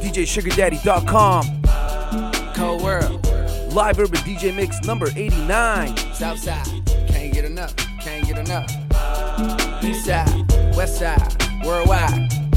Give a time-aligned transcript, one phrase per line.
[0.00, 1.62] DJSugarDaddy.com.
[2.54, 3.26] Cold world.
[3.72, 5.96] Live Urban DJ Mix number 89.
[6.14, 6.66] Southside.
[7.08, 7.74] Can't get enough.
[8.00, 8.70] Can't get enough.
[9.84, 10.52] East side.
[10.74, 11.64] West side.
[11.64, 12.47] Worldwide.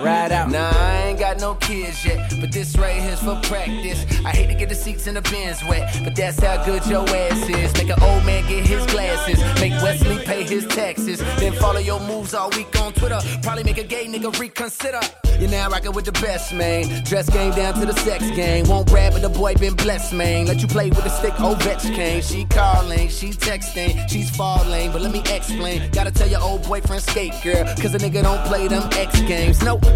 [0.00, 0.50] Ride out.
[0.50, 4.04] Nah, I ain't got no kids yet, but this right here's for practice.
[4.24, 7.08] I hate to get the seats in the bins wet, but that's how good your
[7.08, 7.72] ass is.
[7.74, 11.98] Make an old man get his glasses, make Wesley pay his taxes, then follow your
[12.00, 13.18] moves all week on Twitter.
[13.42, 15.00] Probably make a gay nigga reconsider.
[15.40, 17.04] You're now rocking with the best, man.
[17.04, 18.66] Dress game down to the sex game.
[18.68, 20.46] Won't rap, but the boy been blessed, man.
[20.46, 22.22] Let you play with the stick, Ovechkin.
[22.22, 25.90] She calling, she texting, she's falling, but let me explain.
[25.90, 29.62] Gotta tell your old boyfriend skate, girl, cause a nigga don't play them X games.
[29.62, 29.87] Nope.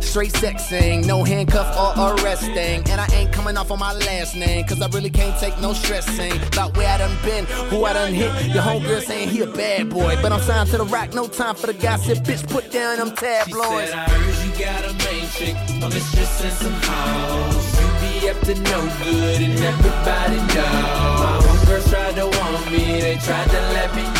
[0.00, 2.82] Straight sexing, no handcuff or arresting.
[2.90, 5.74] And I ain't coming off on my last name, cause I really can't take no
[5.74, 6.32] stressing.
[6.46, 8.32] About where I done been, who I done hit.
[8.54, 11.54] Your homegirl saying he a bad boy, but I'm signed to the Roc, no time
[11.54, 12.18] for the gossip.
[12.24, 13.82] Bitch, put down them tabloids.
[13.82, 17.78] She said, I heard you got a main chick, a mistress and some hoes.
[17.78, 20.72] You be up to no good, and everybody know.
[21.20, 24.17] My homegirls tried to want me, they tried to let me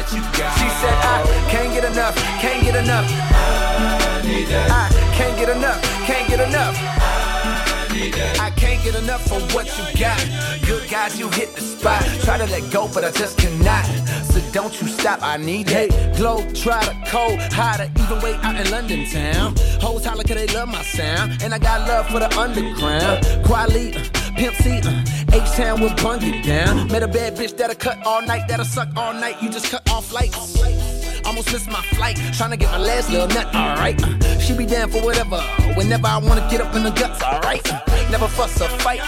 [0.00, 0.48] I you go.
[0.56, 3.04] She said, I can't get enough, can't get enough.
[3.04, 4.70] I need that.
[4.70, 6.74] I can't get enough, can't get enough.
[6.80, 8.40] I need that.
[8.40, 10.18] I can't get enough for what you got.
[10.64, 12.02] Good guys, you hit the spot.
[12.24, 13.84] Try to let go, but I just cannot.
[14.24, 15.92] So don't you stop, I need it.
[15.92, 19.54] Hey, glow, try to cold, hotter, even way out in London town.
[19.82, 21.42] Hoes holler cause they love my sound.
[21.42, 23.44] And I got love for the underground.
[23.44, 26.88] Quality, uh, Pimp C, uh, H-Town will bung down.
[26.88, 29.36] Met a bad bitch that'll cut all night, that'll suck all night.
[29.42, 30.56] You just cut off lights.
[31.26, 34.02] Almost missed my flight, trying to get my last little nut, alright.
[34.02, 35.42] Uh, she be down for whatever,
[35.76, 37.70] whenever I wanna get up in the guts, alright.
[37.70, 37.80] Uh,
[38.10, 39.02] never fuss or fight,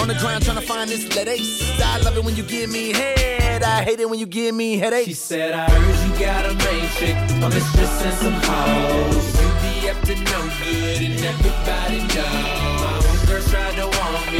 [0.00, 1.78] on the ground trying to find this lead ace.
[1.82, 4.78] I love it when you give me head, I hate it when you give me
[4.78, 9.38] headaches She said, I heard you got a main chick, a mistress and some hoes.
[9.38, 12.67] You be up to no good, and everybody know.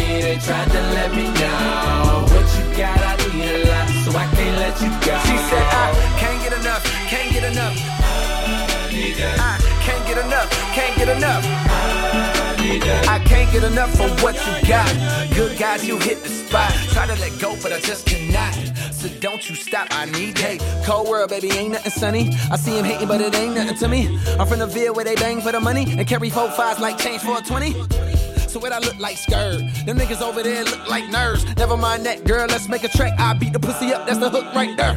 [0.08, 2.22] They tried to let me down.
[2.32, 5.14] What you got, I need a lot, so I can't let you go.
[5.28, 6.82] She said, I can't get enough,
[7.12, 7.74] can't get enough.
[7.76, 9.54] I need that, I
[9.84, 11.44] can't get enough, can't get enough.
[11.44, 13.08] I need that.
[13.08, 14.88] I can't get enough for what you got.
[15.34, 16.72] Good guys, you hit the spot.
[16.92, 18.54] Try to let go, but I just cannot.
[18.92, 20.38] So don't you stop, I need it.
[20.38, 22.30] Hey, cold world, baby, ain't nothing sunny.
[22.50, 24.18] I see him hating, but it ain't nothing to me.
[24.38, 26.98] I'm from the Ville where they bang for the money and carry four fives like
[26.98, 28.17] change for a 20.
[28.48, 29.60] So what I look like skirt?
[29.84, 31.44] Them niggas over there look like nerves.
[31.56, 33.12] Never mind that, girl, let's make a track.
[33.20, 34.94] I beat the pussy up, that's the hook right there.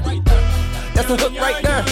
[0.96, 1.84] That's the hook right there.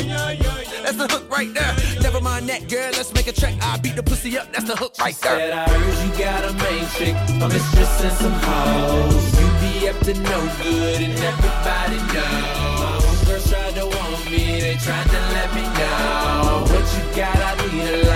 [0.84, 1.75] That's the hook right there.
[2.02, 3.56] Never mind that, girl, let's make a track.
[3.62, 5.38] I beat the pussy up, that's the hook right there.
[5.38, 9.40] Said I heard you got a main chick, a mistress and some hoes.
[9.40, 12.64] You be up to no good, and everybody know.
[12.80, 16.64] My homegirls tried to want me, they tried to let me know.
[16.72, 18.09] What you got, I need a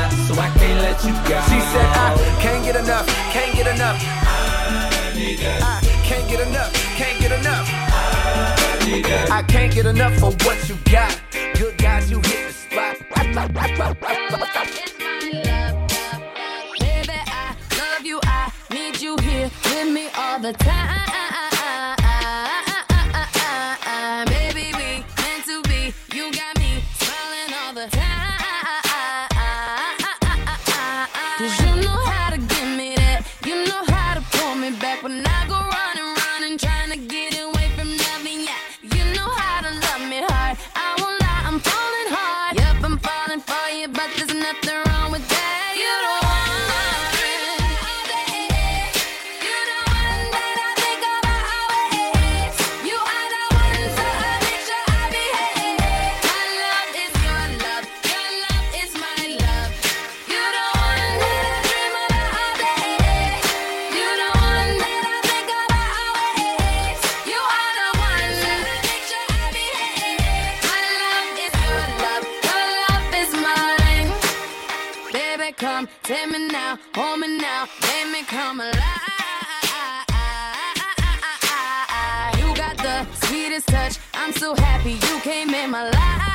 [0.59, 1.37] can't let you go.
[1.49, 3.97] She said, I can't get enough, can't get enough.
[4.01, 7.67] I need that, I can't get enough, can't get enough.
[7.69, 9.31] I need that.
[9.31, 11.19] I can't get enough for what you got.
[11.57, 12.97] Good guys, you hit the spot.
[13.17, 13.45] It's my
[13.77, 13.99] love,
[16.83, 17.13] baby.
[17.27, 18.19] I love you.
[18.23, 21.32] I need you here with me all the time.
[84.39, 86.32] So happy you came in my life.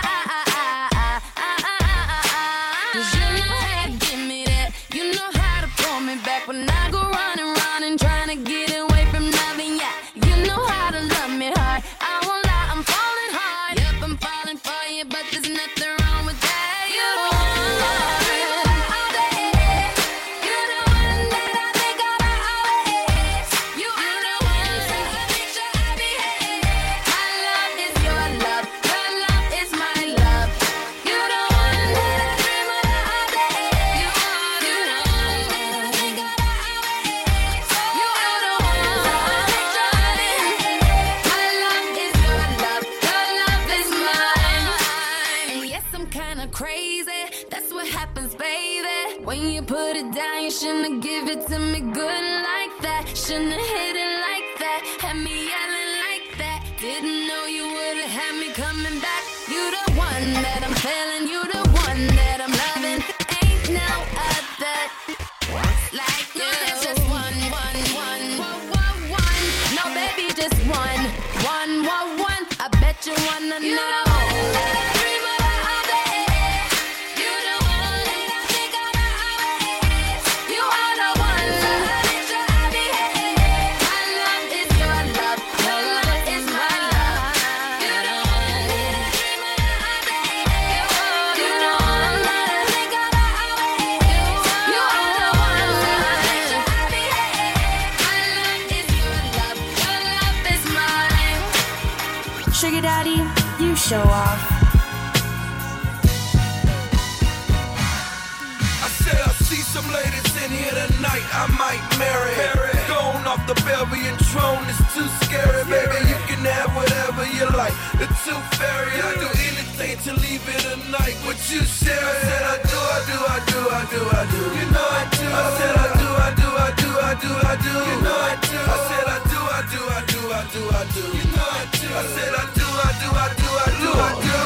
[118.28, 121.16] Tooth fairy, I do anything to leave it a night.
[121.24, 121.96] What you share?
[121.96, 122.67] I said I
[122.98, 124.42] I do, I do, I do, I do.
[124.58, 125.26] You know I do.
[125.30, 127.70] I said I do, I do, I do, I do, I do.
[127.78, 128.58] You know I do.
[128.58, 131.04] I said I do, I do, I do, I do, I do.
[131.14, 131.86] You know I do.
[131.94, 134.38] I said I do, I do, I do, I do, I do.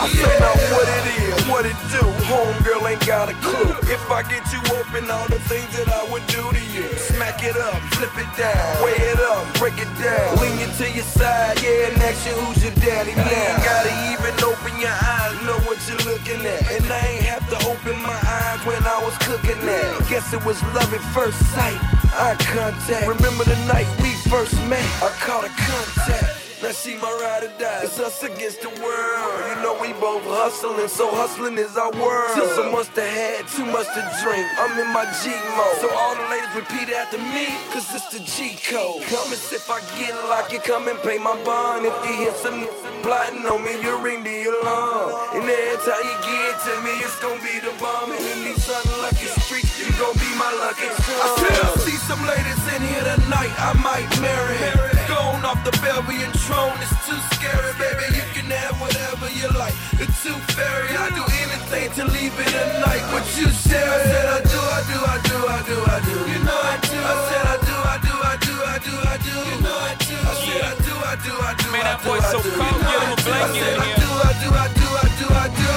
[0.00, 2.00] I say now what it is, what it do.
[2.24, 3.76] Homegirl ain't got a clue.
[3.92, 6.88] If I get you open, all the things that I would do to you.
[6.96, 10.38] Smack it up, flip it down, weigh it up, break it down.
[10.40, 13.26] Lean you to your side, yeah, and ask you who's your daddy now.
[13.26, 16.62] You Ain't gotta even open your eyes, know what you're looking at.
[16.70, 20.06] And I ain't have to open my eyes when I was cooking that.
[20.08, 21.78] Guess it was love at first sight,
[22.14, 23.06] eye contact.
[23.06, 24.84] Remember the night we first met?
[25.02, 26.37] I caught a contact.
[26.68, 27.88] Now she my ride or die.
[27.88, 29.40] It's us against the world.
[29.48, 32.36] You know we both hustling, so hustling is our world.
[32.36, 34.44] Till so much to had, too much to drink.
[34.60, 35.80] I'm in my G mode.
[35.80, 39.00] So all the ladies repeat after me, cause it's the G code.
[39.08, 41.88] Promise if I get like it, come and pay my bond.
[41.88, 42.68] If you hear some
[43.00, 45.40] plotting on me, you ring the alarm.
[45.40, 48.12] And every time you get to me, it's gonna be the bomb.
[48.12, 51.16] And in these unlucky streets, you gon' be my lucky charm.
[51.16, 54.97] I said I see some ladies in here tonight, I might marry.
[55.38, 58.10] Going off the Belgian throne, it's too scary, baby.
[58.10, 59.74] You can have whatever you like.
[59.94, 63.06] The tooth fairy, I do anything to leave it a night.
[63.14, 63.86] What you share?
[63.86, 66.16] I said I do, I do, I do, I do, I do.
[66.26, 66.98] You know I do.
[66.98, 69.30] I said I do, I do, I do, I do, I do.
[69.30, 70.18] You know I do.
[70.18, 72.38] I said I do, I do, I do, Man, I that do, boy I so
[72.42, 72.50] do.
[72.58, 73.30] cold, You know get him a I do.
[73.30, 75.70] I blanket said in I do, I do, I do, I do, I do.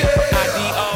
[0.00, 0.16] Yeah.
[0.32, 0.88] IDO,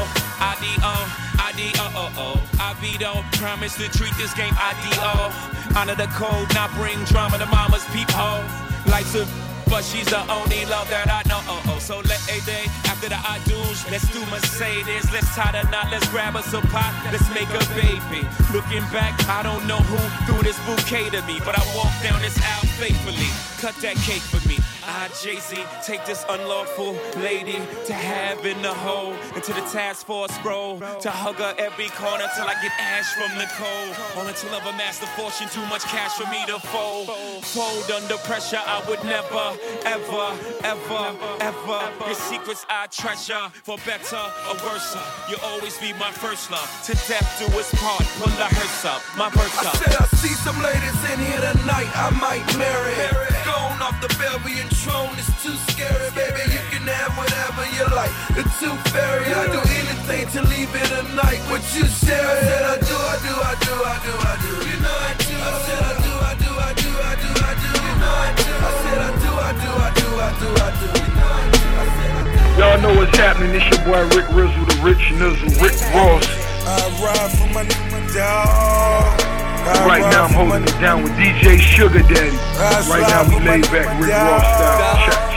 [1.60, 2.58] IDO, IDO, oh, oh.
[2.72, 5.76] IVDO, promise to treat this game IDO.
[5.76, 8.42] Honor the code, not bring drama to mama's peephole.
[8.86, 9.26] Life's a
[9.68, 11.38] but she's the only love that I know.
[11.46, 11.78] Oh, oh.
[11.78, 15.06] So let a day after the I do's, let's do Mercedes.
[15.12, 18.26] Let's tie the knot, let's grab us a pot, let's make a baby.
[18.50, 22.20] Looking back, I don't know who threw this bouquet to me, but I walked down
[22.20, 23.30] this aisle faithfully.
[23.62, 24.58] Cut that cake for me.
[24.90, 25.56] I, Jay Z,
[25.86, 31.10] take this unlawful lady to have in the hole, into the task force scroll, to
[31.10, 33.94] hug her every corner till I get ash from the cold.
[34.18, 37.06] All until I've amassed a fortune, too much cash for me to fold.
[37.54, 39.54] Fold under pressure, I would never,
[39.86, 40.26] ever,
[40.66, 41.04] ever,
[41.38, 41.80] ever.
[42.10, 44.98] Your secrets I treasure, for better or worse.
[45.30, 46.66] You'll always be my first love.
[46.90, 49.76] To death do us part, pull the hearse up, my verse I up.
[49.78, 52.98] said I see some ladies in here tonight, I might marry.
[53.46, 56.40] Going off the Belgian throne is too scary, baby.
[56.48, 58.12] You can have whatever you like.
[58.32, 61.40] The tooth fairy, I do anything to leave it a night.
[61.52, 62.16] What you share?
[62.16, 64.52] I said I do, I do, I do, I do, I do.
[64.64, 65.36] You know I do.
[65.36, 67.70] I said I do, I do, I do, I do, I do.
[67.76, 68.52] You know I do.
[68.56, 70.88] I said I do, I do, I do, I do, I do.
[70.96, 71.60] You know I do.
[71.60, 72.60] I said I do.
[72.60, 73.52] Y'all know what's happening.
[73.52, 76.24] It's your boy Rick Rizzle, the Rich Nizzle, Rick Ross.
[76.64, 77.64] I ride for my
[78.14, 79.39] dog.
[79.66, 82.36] Right now I'm holding it down with DJ Sugar Daddy.
[82.88, 84.10] Right now we slide for my laid back Rick.
[84.10, 85.06] Ross style.
[85.06, 85.30] Check.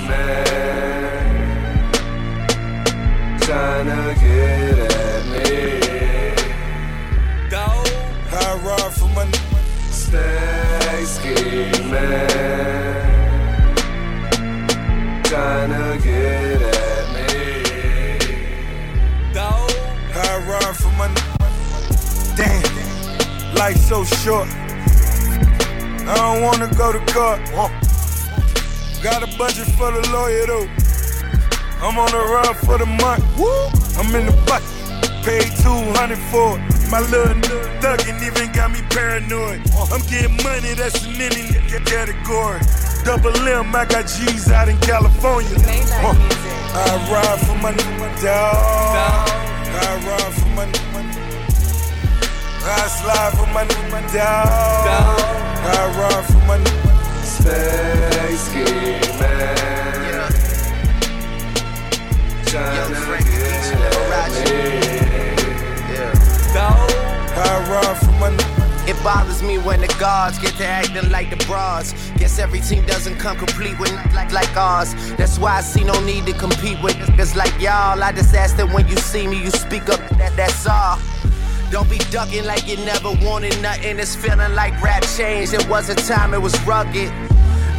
[3.39, 5.47] tryna get at me.
[8.33, 9.25] I ride for my
[9.91, 11.91] Stay scheming,
[15.23, 16.20] tryna get
[23.61, 24.47] life so short.
[26.09, 27.39] I don't wanna go to court.
[29.05, 30.67] Got a budget for the lawyer though.
[31.85, 33.23] I'm on the run for the month.
[33.37, 33.69] Woo!
[33.99, 34.65] I'm in the bucket,
[35.21, 36.61] paid 200 for it.
[36.89, 37.37] My little
[37.81, 39.61] thuggin' even got me paranoid.
[39.93, 41.45] I'm getting money, that's an any
[41.85, 42.61] category.
[43.05, 45.57] Double M, I got G's out in California.
[46.73, 47.73] I ride for my
[48.25, 49.29] dog.
[49.81, 50.90] I ride for my
[52.63, 53.65] I slide for my
[54.13, 54.47] dog.
[55.63, 56.57] I ride for my
[57.23, 58.65] Space Ski
[59.19, 60.31] Man.
[62.45, 63.51] Tryna get
[67.33, 68.29] I ride for my
[68.87, 71.93] It bothers me when the guards get to acting like the bras.
[72.17, 74.93] Guess every team doesn't come complete with like like ours.
[75.17, 78.03] That's why I see no need to compete with niggas like y'all.
[78.03, 79.99] I just ask that when you see me, you speak up.
[80.19, 80.99] That that's all.
[81.71, 83.97] Don't be ducking like you never wanted nothing.
[83.97, 85.53] It's feeling like rap changed.
[85.53, 87.09] It was a time it was rugged.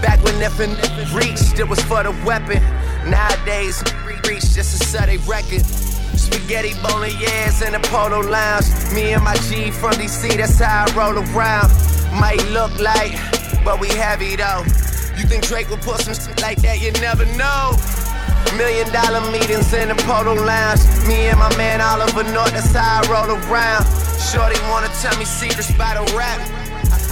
[0.00, 0.70] Back when nothing
[1.14, 2.62] reached, it was for the weapon.
[3.10, 3.84] Nowadays,
[4.26, 5.60] reach just to set a record.
[6.16, 8.64] Spaghetti bolognese in the polo lounge.
[8.94, 11.68] Me and my G from DC, that's how I roll around.
[12.18, 13.12] Might look like,
[13.62, 14.64] but we heavy though.
[15.18, 16.80] You think Drake would put some shit like that?
[16.80, 17.76] You never know.
[18.56, 20.82] Million dollar meetings in the polo lounge.
[21.06, 23.84] Me and my man Oliver North, that's how I roll around.
[24.18, 26.40] Shorty wanna tell me secrets by the rap.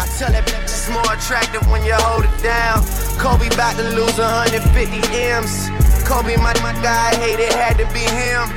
[0.00, 2.80] I tell that bitch it's more attractive when you hold it down.
[3.20, 4.64] Kobe about to lose 150
[5.12, 5.68] M's.
[6.08, 8.48] Kobe, my, my guy, hate it had to be him.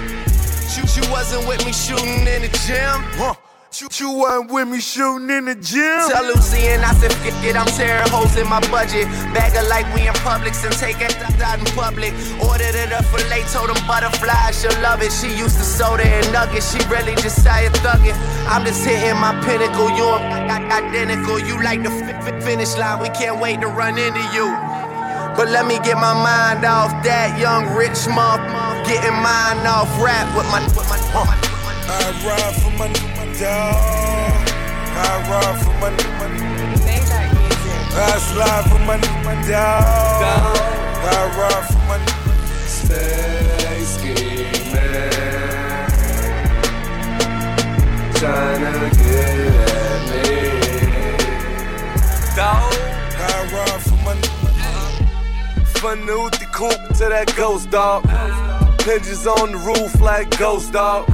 [0.74, 3.04] You, you wasn't with me shooting in the gym.
[3.20, 3.36] Huh.
[3.74, 6.06] You, you wasn't with me shooting in the gym.
[6.06, 9.10] Tell Lucy and I said, forget it, I'm tearing holes in my budget.
[9.34, 12.14] Bag of like we in Publix and take it out in public.
[12.38, 15.10] Ordered it up for late, told them butterflies, she'll love it.
[15.10, 18.14] She used to soda and nuggets, she really just started thugging.
[18.46, 21.42] I'm just hitting my pinnacle, you and identical.
[21.42, 24.54] You like the fi- fi- finish line, we can't wait to run into you.
[25.34, 28.38] But let me get my mind off that young rich mom.
[28.86, 31.54] Getting mine off rap with my, with my, with my
[31.90, 33.76] I ride for my dog.
[34.96, 35.90] I ride for my
[37.96, 38.98] I slide for my
[39.48, 39.84] dog.
[41.06, 41.98] I ride for my
[42.68, 44.14] Space Ski
[44.72, 45.90] Man.
[48.14, 50.26] Tryna get at me.
[52.36, 52.40] I
[53.54, 54.16] ride for my
[55.80, 58.04] From the Uti coupe to that ghost dog.
[58.80, 61.06] Pigeons on the roof like ghost dog.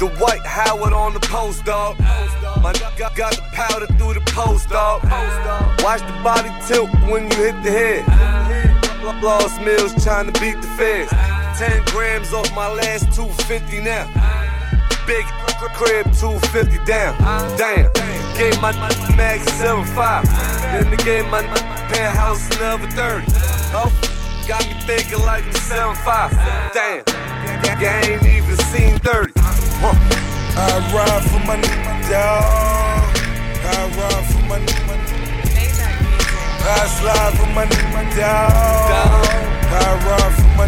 [0.00, 2.00] The Dwight Howard on the post dog.
[2.00, 5.04] My got, got the powder through the post dog.
[5.84, 9.22] Watch the body tilt when you hit the head.
[9.22, 11.10] Lost Mills trying to beat the feds.
[11.60, 14.08] 10 grams off my last 250 now.
[15.06, 15.26] Big
[15.76, 17.14] crib 250 down.
[17.58, 17.92] Damn.
[18.40, 18.72] Gave my
[19.18, 20.24] mag 75.
[20.72, 21.42] Then they gave my
[21.92, 23.26] penthouse another 30.
[23.76, 23.92] Oh,
[24.48, 26.30] got me thinking like the 75.
[26.72, 27.04] Damn.
[27.82, 29.29] I ain't even seen 30.
[29.82, 29.96] Huh.
[30.60, 33.16] I ride for money my dog.
[33.64, 34.58] I ride for my
[36.60, 37.64] I slide for my
[38.14, 39.24] dog.
[39.72, 40.66] I ride for my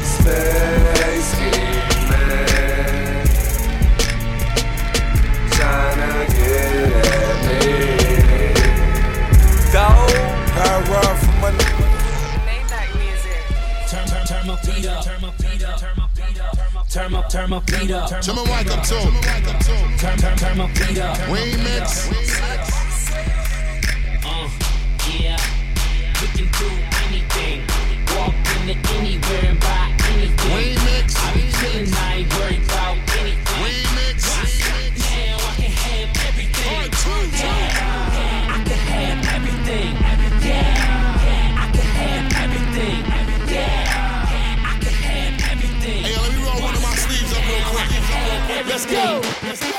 [0.00, 1.52] Space Ski
[2.08, 3.26] Man.
[5.52, 7.60] Tryna get at me.
[9.74, 10.08] Dog.
[10.56, 11.50] I ride for my
[13.90, 14.58] Turn, turn, turn up.
[14.62, 15.37] Turn my feet up.
[16.98, 18.10] Turn up, turn my feet up.
[18.10, 18.96] Turn my mic up too.
[19.98, 21.16] Turn, turn, turn my feet up.
[21.30, 22.10] Remix.
[24.24, 24.50] Uh,
[25.16, 25.38] yeah.
[26.20, 26.68] We can do
[27.06, 27.62] anything.
[28.16, 28.34] Walk
[28.66, 30.50] into anywhere and buy anything.
[30.50, 31.14] Remix.
[31.16, 33.62] I be chillin', I ain't worried about anything.
[33.62, 34.18] Remix.
[34.98, 36.90] Now I can have everything.
[37.38, 37.67] Yeah.
[48.78, 49.22] Let's go.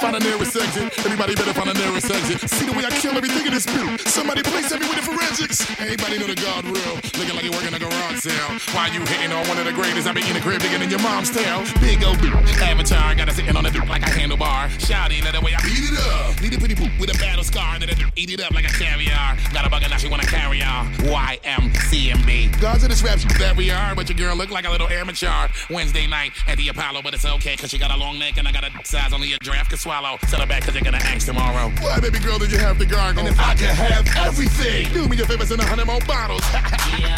[0.03, 0.91] Find the nearest exit.
[0.99, 2.49] Everybody better find the nearest exit.
[2.49, 3.99] See the way I kill everything in this boot.
[4.07, 5.63] Somebody help me with the forensics.
[5.79, 6.95] Anybody know the God rule?
[7.15, 8.59] Looking like you working a garage sale.
[8.75, 10.07] Why you hitting on one of the greatest?
[10.07, 11.63] I be in the crib bigger than your mom's tail.
[11.79, 12.35] Big old boot.
[12.59, 13.15] Avatar.
[13.15, 14.67] Got her sitting on the duke like a handlebar.
[14.83, 16.41] Shouty, let the way I beat it up.
[16.41, 17.79] Need a pretty poop with a battle scar.
[17.79, 19.39] And then eat it up like a caviar.
[19.55, 20.91] Got a bugger now she wanna carry on.
[21.07, 22.59] YMCMB.
[22.59, 23.95] Gods of this rap that we are.
[23.95, 25.47] But your girl look like a little amateur.
[25.69, 27.55] Wednesday night at the Apollo, but it's okay.
[27.55, 29.77] Cause she got a long neck and I got a size only a giraffe can
[29.77, 30.17] swallow.
[30.24, 31.69] Tell her back cause you're gonna ask tomorrow.
[31.79, 33.19] Why, baby girl, did you have to gargle?
[33.19, 36.41] And if I can have everything, do me a favor, send a hundred more bottles.
[37.00, 37.15] Yeah,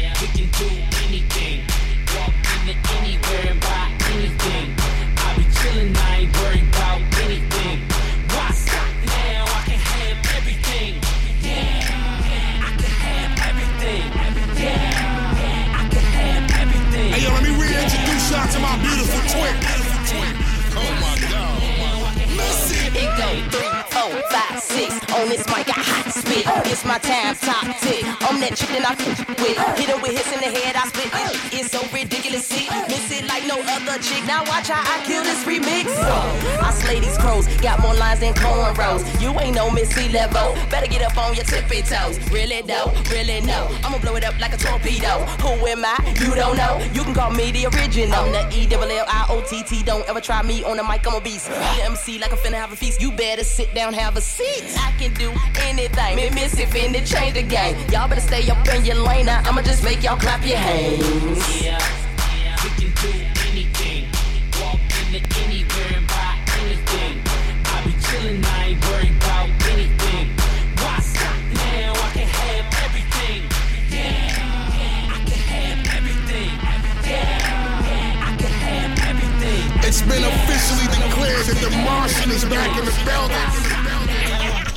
[0.00, 0.68] yeah, we can do
[1.04, 1.66] anything.
[2.14, 4.74] Walk into anywhere and buy anything.
[4.78, 7.59] I be chillin', I ain't worried about anything.
[26.40, 26.66] It.
[26.72, 28.04] It's my time, top tick.
[28.24, 29.58] I'm that chick that I f- with.
[29.78, 31.60] Hit her with hits in the head, I split it.
[31.60, 31.80] It's so
[32.38, 32.68] see?
[32.88, 34.24] Miss it like no other chick.
[34.26, 35.86] Now watch how I kill this remix.
[36.62, 39.02] I slay these crows, got more lines than cornrows.
[39.20, 40.54] You ain't no Missy level.
[40.70, 42.18] Better get up on your tippy toes.
[42.30, 43.68] Really though, really no.
[43.82, 45.24] I'ma blow it up like a torpedo.
[45.42, 45.96] Who am I?
[46.20, 46.78] You don't know.
[46.92, 48.14] You can call me the original.
[48.14, 49.82] I'm the E double L I O T T.
[49.82, 51.06] Don't ever try me on the mic.
[51.06, 51.48] I'm a beast.
[51.48, 53.00] Be the MC like I'm finna have a feast.
[53.00, 54.64] You better sit down, have a seat.
[54.78, 55.32] I can do
[55.62, 56.16] anything.
[56.16, 57.76] Me miss it finna change the game.
[57.90, 59.26] Y'all better stay up in your lane.
[59.26, 61.64] Now I'ma just make y'all clap your hands.
[61.64, 61.78] Yeah,
[63.00, 63.08] do
[63.48, 64.04] anything.
[64.60, 67.16] Walk into anywhere and buy anything.
[67.64, 70.28] I be chillin', I ain't worried about anything.
[70.76, 71.92] Why stop now?
[71.96, 73.40] I can have everything.
[73.88, 76.52] Yeah, I can have everything.
[77.08, 79.64] Yeah, I can have everything.
[79.88, 83.48] It's been officially declared that the Martian is back in the building.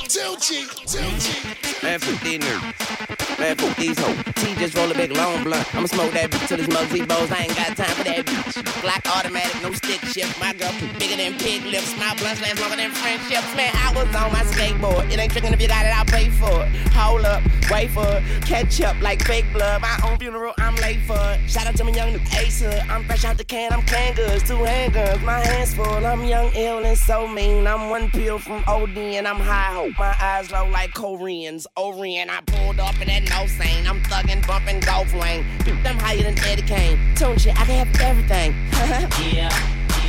[0.08, 1.82] Tilchy, Tilchy.
[1.82, 3.03] Man, fuck these
[3.38, 4.16] Man, fuck these hoes.
[4.36, 5.74] T just roll a big long blunt.
[5.74, 7.32] I'ma smoke that bitch till it's Muggsy Bogues.
[7.32, 8.62] I ain't got time for that bitch.
[8.80, 10.38] Glock automatic, no stick shift.
[10.38, 11.96] My girl bigger than pig lips.
[11.98, 13.54] My blunts last longer than friendships.
[13.56, 15.10] Man, I was on my skateboard.
[15.10, 16.70] It ain't tricking if you got it, I'll pay for it.
[16.94, 18.22] Hold up, wait for it.
[18.44, 19.82] Catch up like fake blood.
[19.82, 21.50] My own funeral, I'm late for it.
[21.50, 22.82] Shout out to my young new ace hood.
[22.88, 24.44] I'm fresh out the can, I'm goods.
[24.44, 26.06] Two handguns, my hands full.
[26.06, 27.66] I'm young, ill, and so mean.
[27.66, 29.98] I'm one pill from OD and I'm high hope.
[29.98, 31.66] My eyes low like Koreans.
[31.76, 33.86] Orient, I pulled up in that no sane.
[33.86, 35.44] I'm thuggin', bumpin' golf lane.
[35.84, 36.98] I'm higher than Eddie Kane.
[37.14, 38.54] Tune shit, I can have everything.
[39.34, 39.50] Yeah,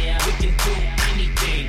[0.03, 0.73] yeah, we can do
[1.13, 1.67] anything.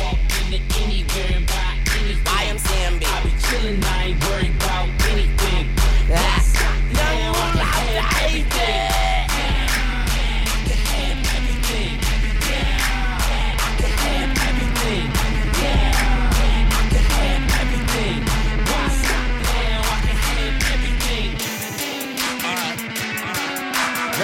[0.00, 2.26] Walk into anywhere and buy anything.
[2.26, 3.06] I am Sambi.
[3.06, 4.51] I be chillin', I ain't worried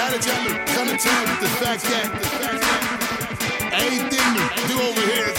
[0.09, 4.81] Y'all are come to terms with the fact that the fact that anything you do
[4.81, 5.38] over here is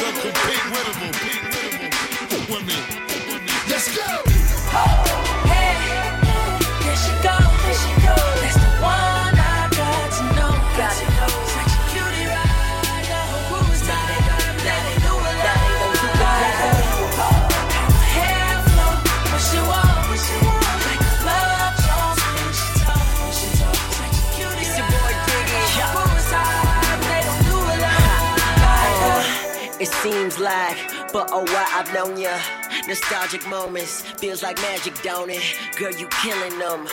[31.19, 32.39] but oh why I've known ya.
[32.87, 35.43] Nostalgic moments, feels like magic, don't it?
[35.77, 36.87] Girl, you killing them.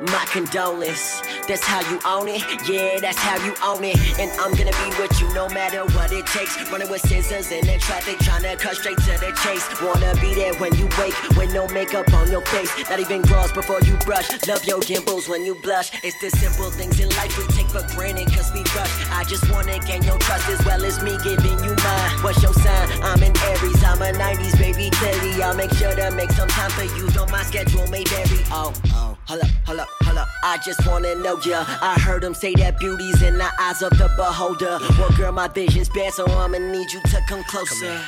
[0.00, 1.20] My condolence,
[1.50, 2.46] that's how you own it.
[2.68, 3.98] Yeah, that's how you own it.
[4.20, 6.54] And I'm gonna be with you no matter what it takes.
[6.70, 9.66] Running with scissors in the traffic, trying to cut straight to the chase.
[9.82, 12.70] Wanna be there when you wake, with no makeup on your face.
[12.88, 14.30] Not even gloss before you brush.
[14.46, 15.90] Love your dimples when you blush.
[16.04, 18.94] It's the simple things in life we take for granted cause we rush.
[19.10, 22.10] I just wanna gain your trust as well as me giving you mine.
[22.22, 22.86] What's your sign?
[23.02, 25.42] I'm in Aries, I'm a 90s baby Tilly.
[25.42, 28.38] I'll make sure to make some time for you, though my schedule may vary.
[28.52, 30.28] Oh, oh, hold up, hold up, hold up.
[30.44, 31.64] I just wanna know ya.
[31.80, 34.78] I heard them say that beauty's in the eyes of the beholder.
[34.98, 38.00] Well, girl, my vision's bad, so I'ma need you to come closer.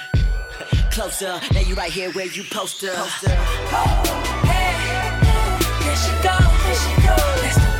[0.90, 2.92] Closer, now you right here where you poster.
[2.92, 3.07] There
[5.97, 7.16] she go, there she go.
[7.42, 7.72] That's the one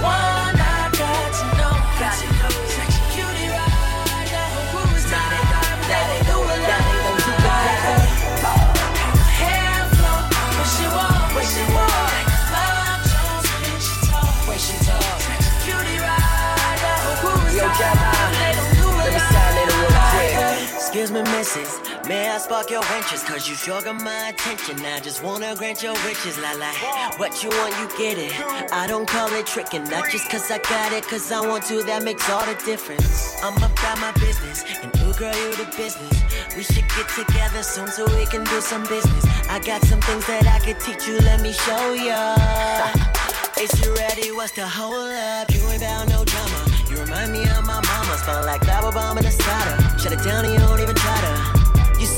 [21.25, 21.81] me, missus.
[22.09, 23.27] May I spark your interest?
[23.27, 24.85] Cause you sure got my attention.
[24.85, 26.73] I just wanna grant your wishes, la la.
[27.17, 28.33] What you want, you get it.
[28.73, 31.83] I don't call it tricking, not just cause I got it, cause I want to,
[31.85, 33.37] that makes all the difference.
[33.43, 36.23] I'm about my business, and ooh, girl, you the business.
[36.57, 39.25] We should get together soon so we can do some business.
[39.49, 42.37] I got some things that I could teach you, let me show ya.
[43.61, 44.33] Is you ready?
[44.33, 45.51] What's the hold up?
[45.55, 46.67] You ain't bout no drama.
[46.91, 48.19] You remind me of my mama.
[48.25, 49.31] Smell like lava bomb in a.
[49.31, 51.02] Shut it down and you don't even.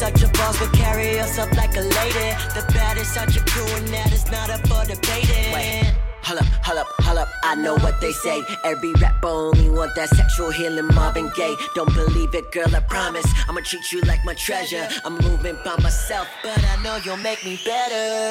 [0.04, 2.28] Such a boss, but carry yourself like a lady.
[2.52, 5.50] The baddest such a crew, and that is not up for debating.
[5.50, 5.94] Wait.
[6.24, 8.42] Hold up, hold up, hold up, I know what they say.
[8.64, 11.56] Every rapper only want that sexual healing, Marvin Gaye.
[11.74, 13.24] Don't believe it, girl, I promise.
[13.48, 14.86] I'ma treat you like my treasure.
[15.06, 18.30] I'm moving by myself, but I know you'll make me better.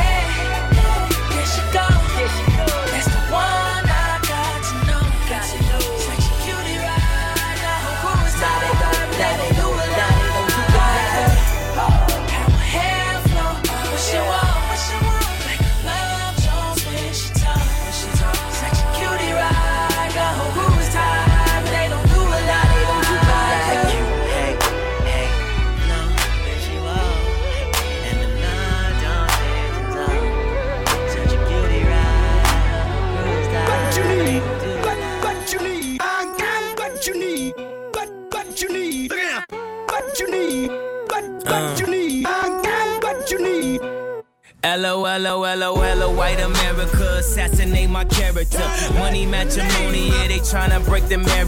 [0.00, 1.60] There she go, there she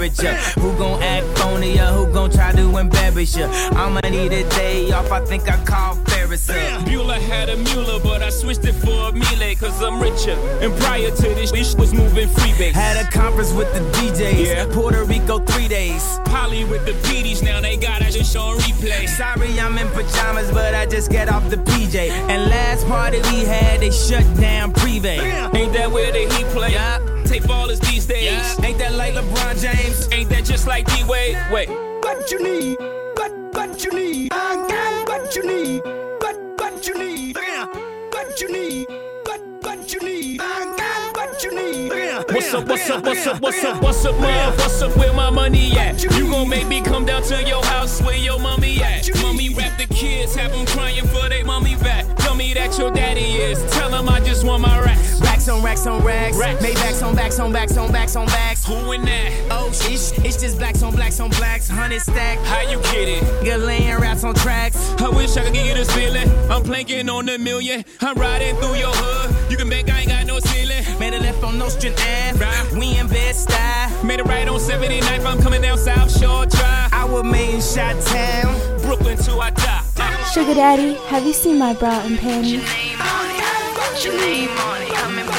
[0.01, 0.63] break the marriage up.
[0.63, 3.45] Who gon' act phony or who gon' try to embarrass you?
[3.45, 6.87] I'ma need a day off, I think I call Ferris up.
[6.87, 10.37] Mueller had a Mueller, but I switched it for a Miele, cause I'm richer.
[10.63, 12.73] And prior to this, this was moving freebase.
[12.73, 14.67] Had a conference with the DJs, yeah.
[14.73, 16.19] Puerto Rico three days.
[16.25, 19.07] Polly with the PDs, now they got us just on replay.
[19.07, 22.11] Sorry, I'm in pajamas, but I just get off the PJ.
[22.11, 25.19] And last party we had, they shut down Privé.
[25.55, 26.73] Ain't that where the Heat play?
[26.73, 27.10] Yeah.
[27.31, 28.25] Take ballers these days.
[28.25, 28.67] Yeah.
[28.67, 30.09] Ain't that like LeBron James?
[30.11, 31.39] Ain't that just like D Wade?
[31.53, 31.69] Wait.
[32.03, 32.77] What you need?
[33.15, 34.33] What what you need?
[34.33, 35.81] I got what you need.
[36.19, 37.37] What what you need?
[37.37, 38.89] What you need?
[39.23, 40.41] What what you need?
[40.41, 41.93] I got what you need.
[42.35, 44.51] What's up, what's up, what's up, what's up, what's up, man?
[44.59, 46.03] What's up, where my money at?
[46.03, 49.09] You gon' make me come down to your house where your mommy at?
[49.23, 52.07] Mommy rap the kids, have them crying for they mommy back.
[52.17, 55.21] Tell me that your daddy is, tell him I just want my racks.
[55.51, 56.37] Racks on racks on racks.
[56.37, 56.65] Racks.
[56.65, 58.65] Maybachs on backs on backs on backs on backs.
[58.65, 59.49] Who in that?
[59.51, 61.69] Oh, it's, it's just blacks on blacks on blacks.
[61.69, 62.39] Hundred stack.
[62.47, 63.45] How you get it?
[63.45, 64.77] Good laying raps on tracks.
[65.01, 66.29] I wish I could give you this feeling.
[66.49, 67.85] I'm planking on a million.
[68.01, 69.51] I'm riding through your hood.
[69.51, 70.85] You can bank I ain't got no ceiling.
[71.01, 72.79] Made a left on Nostrand Ave.
[72.79, 74.05] We in Bed-Stuy.
[74.05, 75.27] Made a right on 79th.
[75.27, 76.93] I'm coming down South Shore Drive.
[76.93, 78.83] I was made in Shot Town.
[78.83, 80.31] Brooklyn till I die.
[80.33, 82.63] Sugar Daddy, have you seen my bra and panties?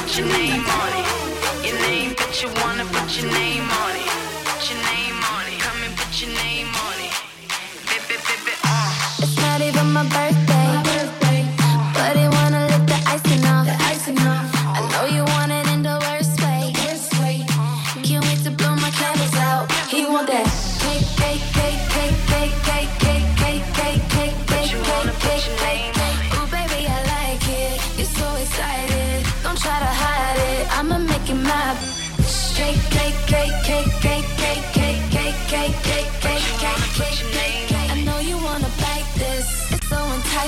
[0.01, 1.65] Put your name on it.
[1.67, 3.80] Your name but you wanna put your name on it.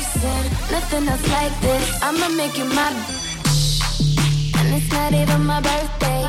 [0.04, 0.72] So enticing.
[0.72, 2.02] Nothing else like this.
[2.02, 4.56] I'ma make it my bitch.
[4.60, 6.22] and it's not even my birthday.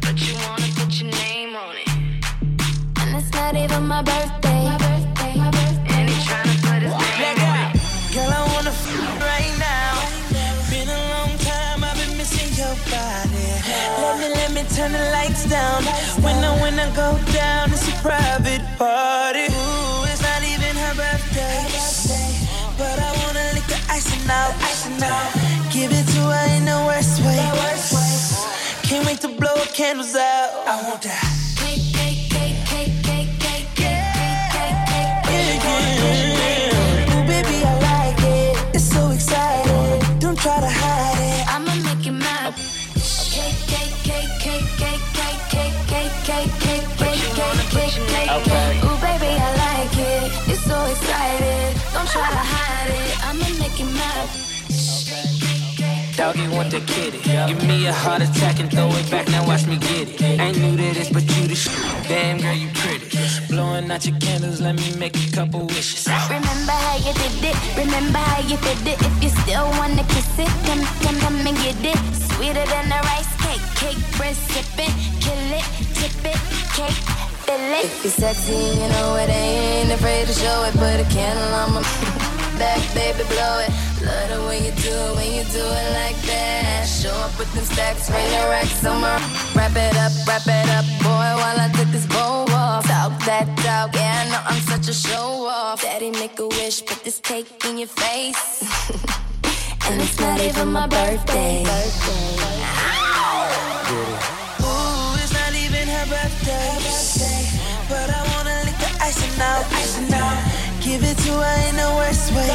[0.00, 1.88] But you wanna put your name on it.
[3.00, 4.62] And it's not even my birthday.
[4.66, 6.10] And put his name
[6.66, 8.14] on it.
[8.14, 8.84] Girl, I wanna f
[9.20, 9.92] right now.
[10.70, 13.46] Been a long time, I've been missing your body.
[14.02, 15.82] Let me, let me turn the lights down.
[16.24, 17.08] When I, when I go
[38.24, 38.74] it.
[38.74, 40.18] It's so exciting.
[40.18, 41.46] Don't try to hide it.
[41.54, 42.50] I'ma make it my
[43.34, 47.22] cake, cake, cake, cake, cake, cake, cake, cake, cake, cake, cake,
[47.70, 48.84] cake, cake, cake.
[48.84, 50.26] Ooh, baby, I like it.
[50.48, 51.78] You're so excited.
[51.94, 53.26] Don't try to hide it.
[53.26, 54.38] I'ma make it my
[56.18, 57.18] Doggy want the kitty.
[57.46, 59.28] Give me a heart attack and throw it back.
[59.28, 60.20] Now watch me get it.
[60.20, 61.70] Ain't new to this, but you the sh-
[62.08, 63.06] Damn girl, you pretty.
[63.46, 66.08] Blowing out your candles, let me make a couple wishes.
[66.26, 67.56] Remember how you did it.
[67.78, 68.98] Remember how you did it.
[68.98, 72.00] If you still wanna kiss it, come, come, come and get it.
[72.34, 73.62] Sweeter than a rice cake.
[73.78, 74.90] Cake bread sipping.
[75.22, 76.40] Kill it, tip it,
[76.74, 76.98] cake.
[77.46, 77.84] Fill it.
[77.86, 80.74] If you're sexy, you know it, ain't afraid to show it.
[80.74, 82.17] Put a candle on my
[82.58, 83.70] back, baby, blow it.
[84.02, 86.84] Love the way you do it when you do it like that.
[86.86, 89.16] Show up with them stacks, bring the racks on my.
[89.54, 92.86] Wrap it up, wrap it up, boy, while I take this bow off.
[92.86, 95.82] Talk that talk, yeah, I know I'm such a show off.
[95.82, 98.62] Daddy, make a wish, put this cake in your face.
[99.88, 101.62] and it's not even my birthday.
[104.60, 106.78] Ooh, it's not even her birthday.
[107.88, 110.67] But I wanna lick the icing out, icing out.
[110.88, 112.48] Give it to her in the worst way.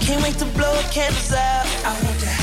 [0.00, 1.66] Can't wait to blow candles out.
[1.84, 2.33] I want that.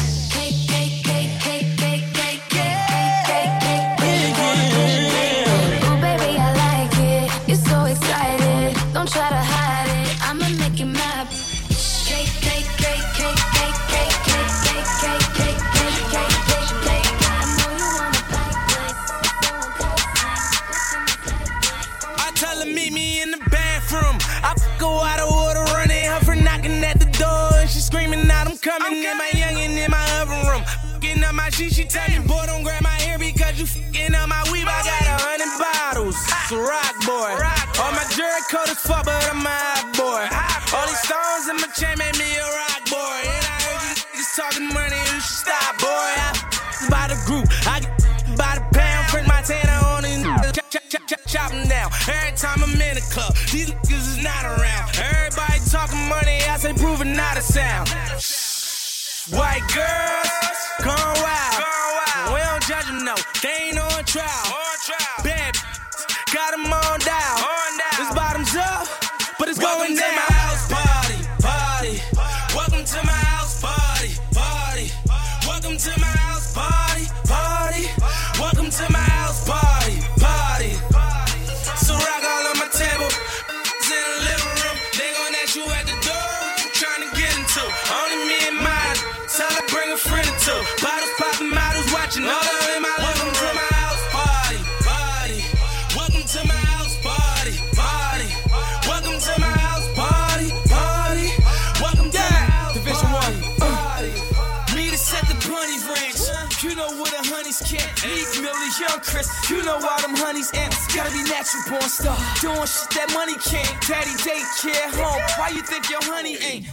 [111.52, 112.18] Gotta born star.
[112.40, 113.68] Doing shit that money can't.
[113.88, 115.22] Daddy daycare home.
[115.38, 116.66] Why you think your honey ain't?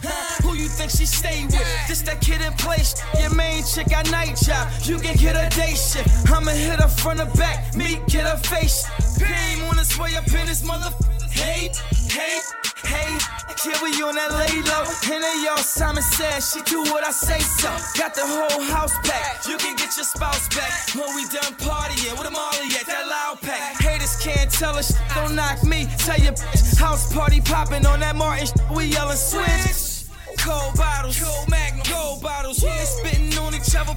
[0.43, 1.87] Who you think she stay with?
[1.87, 2.95] This that kid in place.
[3.19, 4.69] Your main chick got night job.
[4.83, 6.31] You can get a day shift.
[6.31, 7.75] I'ma hit her from the back.
[7.75, 8.85] Meek get her face.
[9.19, 10.91] Pain on his way up in his mother.
[11.31, 11.71] Hey,
[12.07, 12.39] hey,
[12.85, 13.19] hey.
[13.67, 14.87] Yeah, we on that lay low.
[15.11, 17.67] And then y'all Simon said she do what I say so.
[17.99, 19.47] Got the whole house packed.
[19.49, 22.15] You can get your spouse back when we done partying.
[22.15, 23.75] With a Molly at that loud pack.
[24.09, 25.87] Haters can't tell us, don't knock me.
[25.97, 28.47] Tell your bitch, house party popping on that Martin.
[28.73, 30.05] We yelling switch.
[30.37, 32.57] Cold bottles, cold magnum, cold bottles.
[32.57, 33.95] They spitting on each other,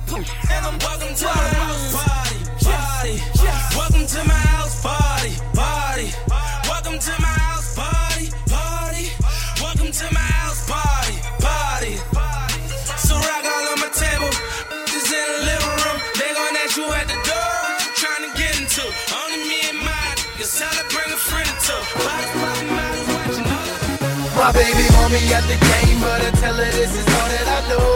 [0.51, 1.15] and I'm welcome
[24.53, 27.61] Baby want me at the game, but I tell her this is all that I
[27.73, 27.89] know.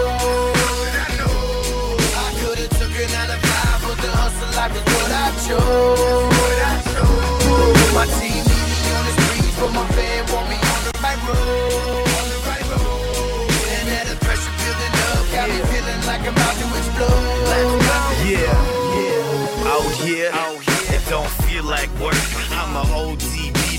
[2.17, 6.33] I could've took her nine to five, but the hustle life is what I chose.
[7.97, 11.21] My team need me on the streets, but my fan want me on the right
[11.29, 12.09] road.
[13.77, 17.85] And that pressure building up, got me feeling like I'm about to explode.
[18.27, 18.49] Yeah,
[18.97, 20.97] yeah, out here, out here.
[20.97, 22.17] it don't feel like work.
[22.51, 23.26] I'm a ODB,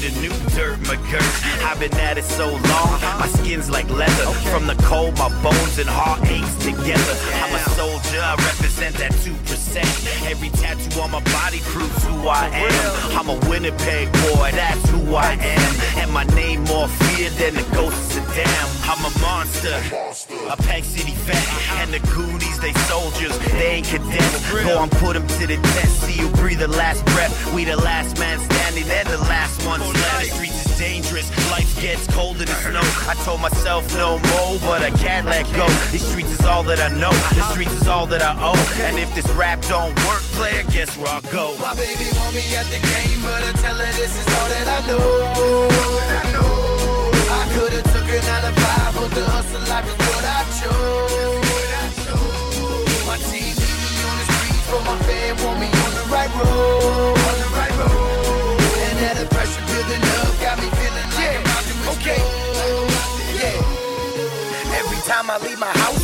[0.09, 1.63] the new dirt McGirt.
[1.63, 4.31] I've been at it so long, my skin's like leather.
[4.51, 7.15] From the cold, my bones and heart aches together.
[7.43, 10.29] I'm a soldier, I represent that 2%.
[10.29, 13.17] Every tattoo on my body proves who I am.
[13.17, 16.01] I'm a Winnipeg boy, that's who I am.
[16.01, 18.69] And my name more feared than the ghost of Saddam.
[18.87, 19.75] I'm a monster,
[20.49, 21.43] a Pack City vet.
[21.81, 24.51] And the Goonies, they soldiers, they ain't cadets.
[24.51, 27.33] Go on, put them to the test, see you breathe the last breath.
[27.53, 30.21] We the last man standing, they're the last ones left.
[30.21, 32.81] The streets is dangerous, life gets cold in the snow.
[33.07, 35.67] I told myself no more, but I can't let go.
[35.91, 38.83] These streets is all that I know, the streets is all that I owe.
[38.85, 41.55] And if this rap don't work, player, guess where I'll go.
[41.59, 44.67] My baby want me at the game, but I tell her this is all that
[44.67, 45.67] I know.
[46.09, 46.56] I
[48.07, 51.43] could've took her nine to the hustle life is what I chose.
[53.07, 56.31] My team need me on the streets, but my fan want me on the right
[56.39, 57.17] road.
[57.27, 58.59] On the right road.
[58.87, 62.21] And that the pressure building up got me feeling like I'm about to Okay.
[63.39, 64.79] Yeah.
[64.79, 65.96] Every time I leave my house,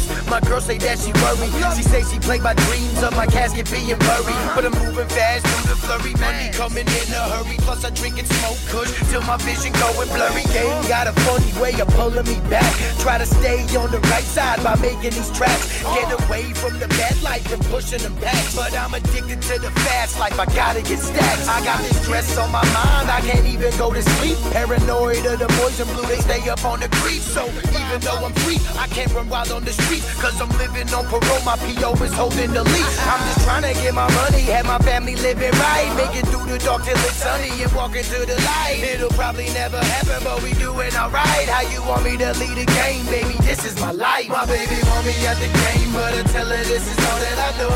[0.54, 1.50] girl say that she worry.
[1.74, 4.38] She say she play my dreams of my casket being buried.
[4.54, 6.14] But I'm moving fast through the flurry.
[6.22, 7.58] Money coming in a hurry.
[7.66, 10.46] Plus I drink and smoke kush till my vision going blurry.
[10.54, 12.70] Game got a funny way of pulling me back.
[13.02, 15.82] Try to stay on the right side by making these tracks.
[15.82, 18.38] Get away from the bad life and pushing them back.
[18.54, 20.38] But I'm addicted to the fast life.
[20.38, 21.50] I gotta get stacked.
[21.50, 23.10] I got this stress on my mind.
[23.10, 24.38] I can't even go to sleep.
[24.54, 26.06] Paranoid of the boys in blue.
[26.06, 27.26] They stay up on the creep.
[27.26, 27.42] So
[27.74, 30.06] even though I'm free, I can't run wild on the street.
[30.22, 31.40] Cause I'm living on parole.
[31.48, 32.98] My PO is holding the leash.
[33.08, 34.44] I'm just trying to get my money.
[34.52, 35.88] Have my family living right.
[35.96, 38.84] Make it through the dark till it's sunny and walk into the light.
[38.84, 41.48] It'll probably never happen, but we doing alright.
[41.48, 43.40] How you want me to lead the game, baby?
[43.48, 44.28] This is my life.
[44.28, 47.40] My baby want me at the game, but I tell her this is all that
[47.40, 47.72] I know.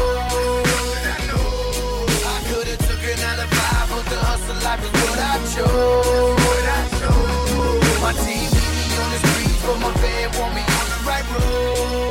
[2.27, 6.35] I could've took her nine to five, but the hustle life is what I chose.
[8.03, 11.27] My team need me on the streets, but my fan want me on the right
[11.31, 12.06] road.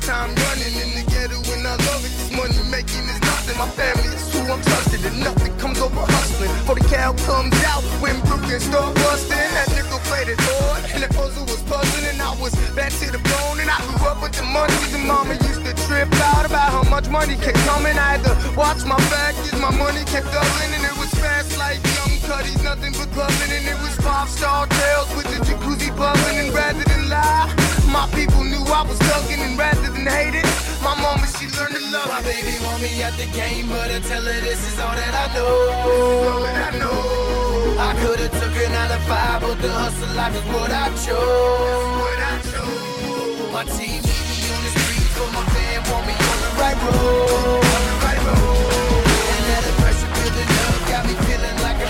[0.00, 2.12] Time running in the ghetto and I love it.
[2.16, 3.56] This money making is nothing.
[3.60, 6.50] My family is who I'm trusted and nothing comes over hustling.
[6.64, 9.36] For the cow comes out when Brooklyn start busting.
[9.36, 13.20] That nickel plated board and the puzzle was puzzling and I was back to the
[13.20, 14.72] bone and I grew up with the money.
[14.96, 17.96] And mama used to trip out about how much money kept coming.
[17.96, 21.58] I had to watch my back as my money kept doubling and it was fast
[21.60, 25.92] like young cuddies, nothing but clubbing and it was five star tales with the jacuzzi
[25.92, 27.52] bubbling and rather than lie,
[27.90, 30.46] my people knew I was thugging and rather than hate it.
[30.82, 32.30] My mama, she learned to love My it.
[32.30, 35.26] baby want me at the game, but I tell her this is all that I
[35.34, 35.54] know.
[36.30, 37.76] All that I know.
[37.78, 41.84] I could've took her nine to five, but the hustle life is what I chose.
[41.98, 43.52] What I chose.
[43.52, 46.78] My team need me on the streets, but my fan want me on the right
[46.86, 47.64] road.
[47.66, 49.02] On the right road.
[49.34, 51.88] And that the pressure building up got me feeling like a.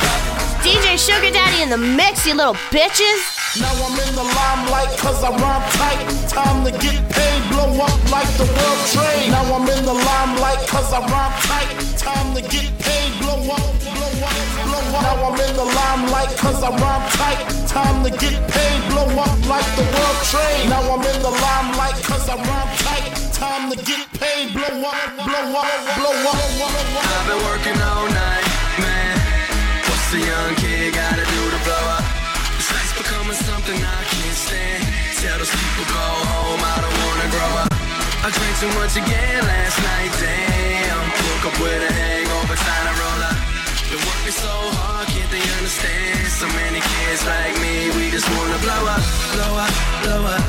[0.65, 3.40] DJ Sugar Daddy in the mix, you little bitches.
[3.59, 6.07] Now I'm in the limelight cause I rhyme tight.
[6.31, 9.27] Time to get paid, blow up like the world trade.
[9.27, 11.75] Now I'm in the limelight cause I rhyme tight.
[11.99, 14.39] Time to get paid, blow up, blow up,
[14.71, 15.03] blow up.
[15.03, 17.43] Now I'm in the limelight cause I rhyme tight.
[17.67, 20.71] Time to get paid, blow up like the world trade.
[20.71, 23.11] Now I'm in the limelight cause I rhyme tight.
[23.35, 24.95] Time to get paid, blow up,
[25.27, 26.39] blow up, blow up.
[26.39, 28.47] I've been working all night,
[28.79, 29.19] man.
[29.91, 31.20] What's a young kid gotta
[33.71, 34.83] something I can't stand.
[35.23, 37.73] Tell those people go home, I don't wanna grow up.
[38.25, 41.03] I drank too much again last night, damn.
[41.27, 43.39] Woke up with a hangover, time to roll up.
[43.91, 46.27] Been working so hard, can't they understand?
[46.41, 49.03] So many kids like me, we just wanna blow up,
[49.35, 50.45] blow up, blow up,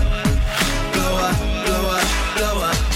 [0.94, 2.08] blow up, blow up,
[2.38, 2.78] blow up.
[2.78, 2.91] And we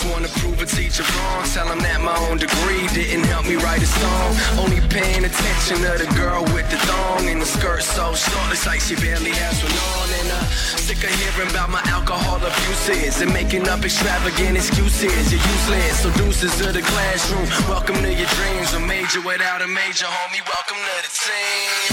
[0.00, 1.44] just wanna prove a teacher wrong.
[1.52, 4.28] Tell him that my own degree didn't help me write a song.
[4.56, 8.64] Only paying attention to the girl with the thong and the skirt so short, it's
[8.66, 10.08] like she barely has one on.
[10.20, 10.44] And uh,
[10.80, 15.32] sick of hearing about my alcohol abuses and making up extravagant excuses.
[15.32, 17.44] You're useless, so deuces to the classroom.
[17.68, 18.72] Welcome to your dreams.
[18.72, 20.40] A major without a major, homie.
[20.48, 21.92] Welcome to the team.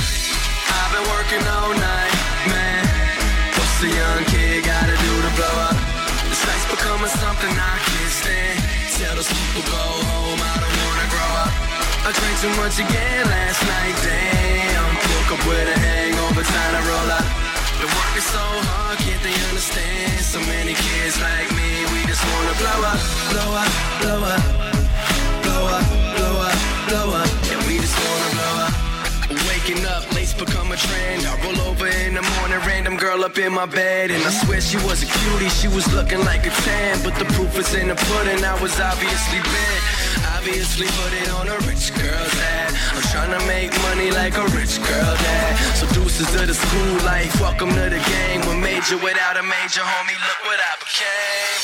[0.80, 2.16] I've been working all night,
[2.48, 2.88] man.
[3.58, 5.78] What's a young kid gotta do to blow up?
[6.30, 7.97] This life's becoming something I
[8.98, 11.54] Tell those people go home, I don't wanna grow up.
[12.02, 14.90] I drank too much again last night, damn.
[15.14, 17.26] Woke up with a hangover, time to roll up.
[17.78, 20.18] Been working so hard, can't they understand?
[20.26, 23.70] So many kids like me, we just wanna blow up, blow up,
[24.02, 24.42] blow up,
[25.46, 25.86] blow up,
[26.18, 26.58] blow up,
[26.90, 27.30] blow up.
[27.54, 28.67] And we just wanna blow up.
[29.68, 31.28] Waking up, late's become a trend.
[31.28, 34.12] I roll over in the morning, random girl up in my bed.
[34.12, 37.04] And I swear she was a cutie, she was looking like a 10.
[37.04, 39.84] But the proof is in the pudding, I was obviously bent.
[40.40, 42.72] Obviously put it on a rich girl's head.
[42.96, 45.52] I'm trying to make money like a rich girl dad.
[45.76, 48.48] So deuces to the school life, welcome to the game.
[48.48, 51.60] One major without a major, homie, look what I became.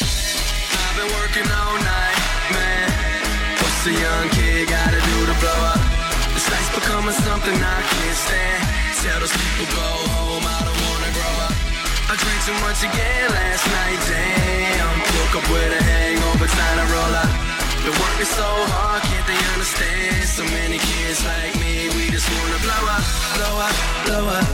[0.76, 2.20] I've been working all night,
[2.52, 2.92] man.
[3.64, 4.43] What's a young kid
[7.04, 8.64] becoming something I can't stand.
[9.04, 11.56] Tell those people go home, I don't wanna grow up.
[12.08, 14.96] I drank too much again last night, damn.
[15.12, 17.32] Woke up with a hangover, time to roll up.
[17.84, 20.24] Been working so hard, can't they understand?
[20.32, 23.04] So many kids like me, we just wanna blow up,
[23.36, 23.76] blow up,
[24.08, 24.48] blow up,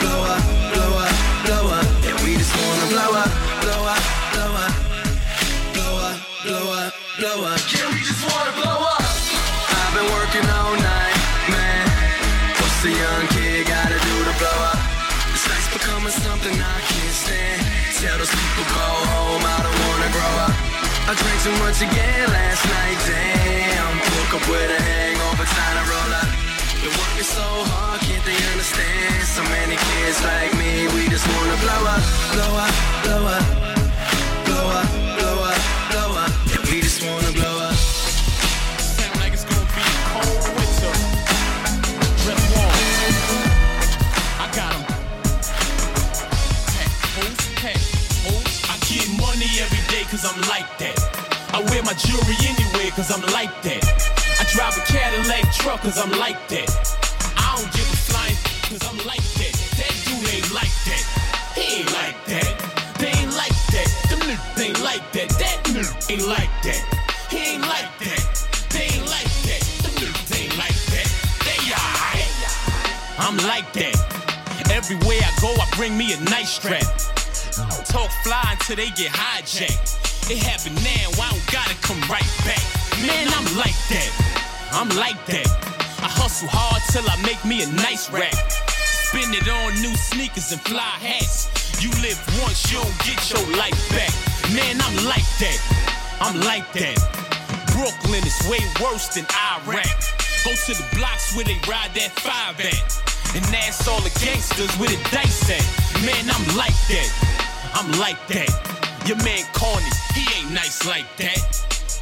[0.00, 0.44] blow up,
[0.76, 1.14] blow up,
[1.46, 1.86] blow up.
[2.04, 3.32] Yeah, we just wanna blow up,
[3.64, 4.74] blow up, blow up,
[5.72, 7.60] blow up, blow up, blow up.
[7.72, 8.05] Yeah, we
[18.26, 20.54] Those people go home, I don't wanna grow up.
[21.06, 23.94] I drank too much again last night, damn.
[24.18, 26.28] Woke up with a hangover, time to roll up.
[26.82, 29.22] Been working so hard, can't they understand?
[29.30, 32.02] So many kids like me, we just wanna blow up,
[32.34, 32.74] blow up,
[33.04, 33.75] blow up,
[50.10, 50.96] cause I'm like that.
[51.52, 53.82] I wear my jewelry anywhere cause I'm like that.
[54.38, 56.68] I drive a Cadillac truck cause I'm like that.
[57.36, 58.38] I don't give a flying
[58.70, 59.52] cause I'm like that.
[59.78, 61.02] That dude ain't like that.
[61.58, 62.50] He ain't like that.
[62.98, 63.88] They ain't like that.
[64.10, 65.28] Them niggas ain't like that.
[65.42, 66.80] That nigga ain't like that.
[67.30, 68.22] He ain't like that.
[68.70, 69.62] They ain't like that.
[69.82, 71.08] Them niggas ain't like that.
[71.42, 72.30] They alright.
[73.18, 73.96] I'm like that.
[74.70, 77.15] Everywhere I go, I bring me a nice strap.
[77.96, 80.28] Talk fly until they get hijacked.
[80.28, 82.60] It happened now, I don't gotta come right back.
[83.00, 84.12] Man, I'm like that.
[84.68, 85.48] I'm like that.
[86.04, 88.36] I hustle hard till I make me a nice rack.
[89.08, 91.48] Spend it on new sneakers and fly hats.
[91.80, 94.12] You live once, you don't get your life back.
[94.52, 95.56] Man, I'm like that.
[96.20, 97.00] I'm like that.
[97.72, 99.24] Brooklyn is way worse than
[99.64, 99.96] Iraq.
[100.44, 102.92] Go to the blocks where they ride that five at.
[103.32, 105.64] And that's all the gangsters with a dice at.
[106.04, 107.35] Man, I'm like that.
[107.76, 108.48] I'm like that.
[109.04, 109.84] Your man corny,
[110.16, 111.36] he ain't nice like that.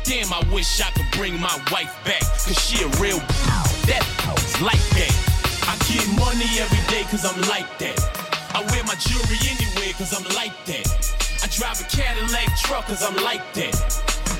[0.06, 2.22] Damn, I wish I could bring my wife back.
[2.46, 3.18] Cause she a real
[3.90, 4.06] that
[4.62, 5.14] like that.
[5.66, 7.98] I get money every day cause I'm like that.
[8.54, 10.86] I wear my jewelry anywhere cause I'm like that.
[11.42, 13.74] I drive a Cadillac truck cause I'm like that.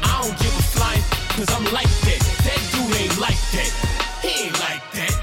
[0.07, 1.03] I don't give a flying
[1.35, 2.22] cause I'm like that.
[2.47, 3.70] That dude ain't like that.
[4.22, 5.14] He ain't like that.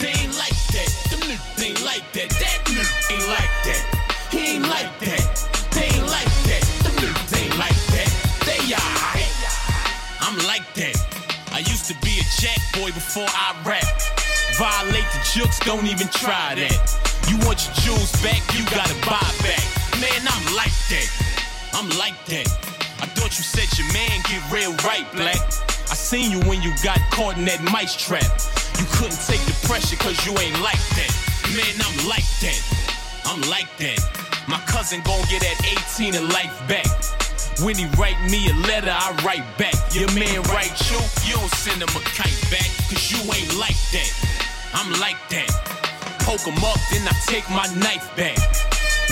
[0.00, 0.88] They ain't like that.
[1.12, 2.30] Them niggas ain't like that.
[2.40, 3.98] That nigga ain't like that.
[4.30, 5.37] He ain't like that.
[12.38, 13.82] Jack boy before I rap.
[14.54, 16.78] Violate the jokes, don't even try that.
[17.26, 19.62] You want your jewels back, you gotta buy back.
[19.98, 21.08] Man, I'm like that.
[21.74, 22.46] I'm like that.
[23.02, 25.42] I thought you said your man get real right, black.
[25.90, 28.30] I seen you when you got caught in that mice trap.
[28.78, 31.12] You couldn't take the pressure cause you ain't like that.
[31.58, 32.60] Man, I'm like that.
[33.26, 33.98] I'm like that.
[34.46, 35.58] My cousin gon' get that
[35.98, 36.86] 18 in life back.
[37.58, 39.74] When he write me a letter, I write back.
[39.90, 42.70] Your man write you, you don't send him a kite back.
[42.86, 44.10] Cause you ain't like that.
[44.78, 45.50] I'm like that.
[46.22, 48.38] Poke him up, then I take my knife back.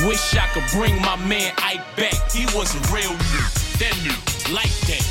[0.06, 2.14] Wish I could bring my man Ike back.
[2.30, 3.50] He was a real nigga.
[3.82, 5.02] That nigga, like that.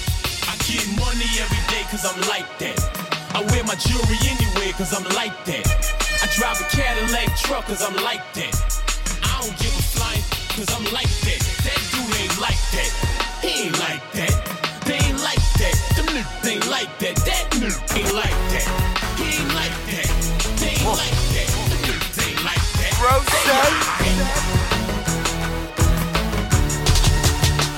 [0.47, 2.79] I get money every day cause I'm like that.
[3.35, 5.67] I wear my jewelry anywhere cause I'm like that.
[6.23, 8.55] I drive a Cadillac truck cause I'm like that.
[9.27, 10.23] I don't give a flying
[10.55, 11.41] cause I'm like that.
[11.67, 13.24] That dude ain't like that.
[13.45, 14.33] He ain't like that.
[14.85, 15.75] They ain't like that.
[15.95, 17.15] Them niggas ain't like that.
[17.29, 18.65] That nigga ain't like that.
[19.19, 20.09] He ain't like that.
[20.57, 21.47] They ain't like that.
[21.69, 22.93] Them niggas ain't like that.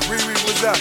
[0.08, 0.78] Riri, what's up?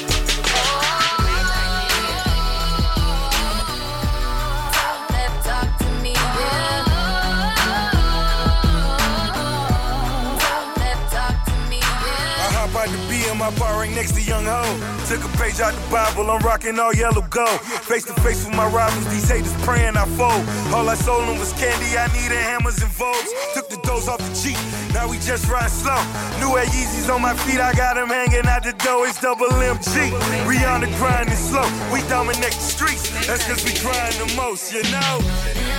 [12.39, 15.07] I hop out the B in my bar right next to Young Ho.
[15.07, 17.61] Took a page out the Bible, I'm rocking all yellow gold.
[17.87, 20.43] Face to face with my rivals, these haters praying I fold.
[20.75, 23.31] All I sold them was candy, I needed hammers and Vogues.
[23.55, 24.59] Took the doors off the Jeep,
[24.95, 25.99] now we just ride slow.
[26.41, 29.49] New Air Yeezys on my feet, I got them hanging out the door, it's double
[29.49, 30.11] MG.
[30.47, 33.11] We on the grind and slow, we dominate the streets.
[33.27, 35.76] That's cause we grind the most, you know.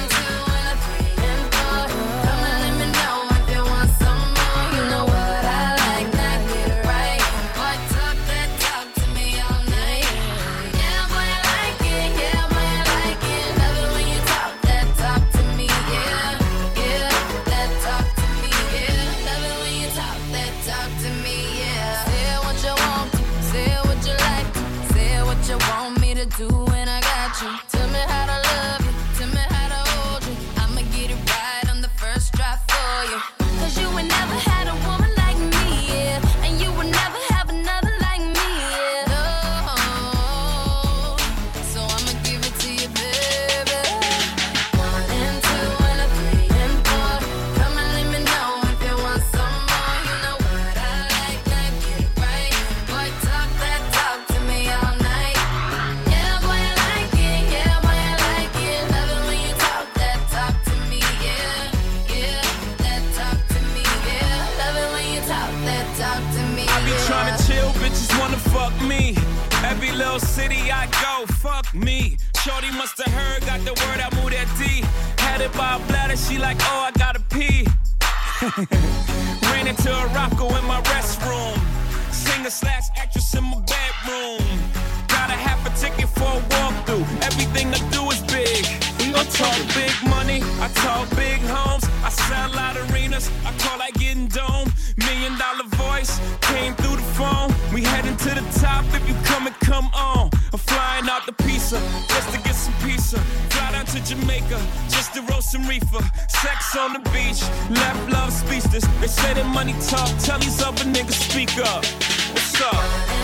[105.67, 106.03] Reefer.
[106.27, 108.85] Sex on the beach, left love speechless.
[109.01, 111.85] They say that money talk, tell these other niggas speak up.
[112.33, 113.16] What's up?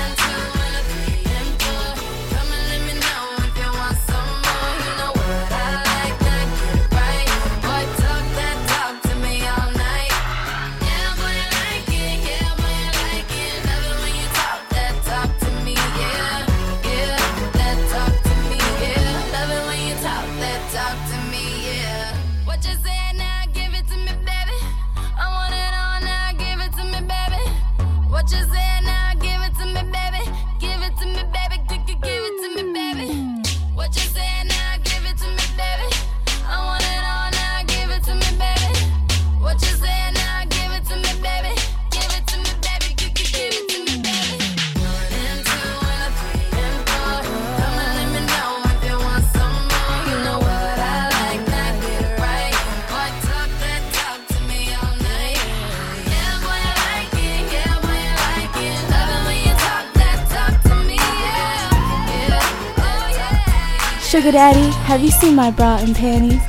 [64.33, 66.41] Daddy, have you seen my bra and panties?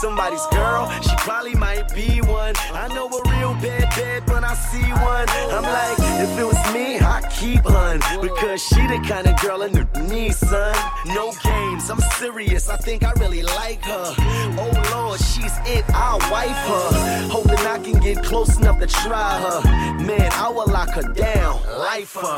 [0.00, 2.52] Somebody's girl, she probably might be one.
[2.74, 5.26] I know a real bad bad when I see one.
[5.50, 8.00] I'm like, if it was me, I'd keep hun.
[8.20, 10.74] Because she the kind of girl in the need, son.
[11.06, 12.68] No games, I'm serious.
[12.68, 14.14] I think I really like her.
[14.58, 17.28] Oh Lord, she's it, I'll wife her.
[17.30, 19.60] Hoping I can get close enough to try her.
[20.02, 22.36] Man, I will lock her down, life her.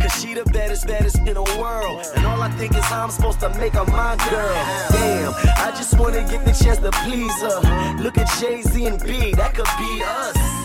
[0.00, 2.04] Cause she the baddest, baddest in the world.
[2.14, 4.54] And all I think is how I'm supposed to make her my girl.
[4.90, 7.96] Damn, I just wanna get the chance to please her.
[8.02, 10.61] Look at Jay Z and B, that could be us.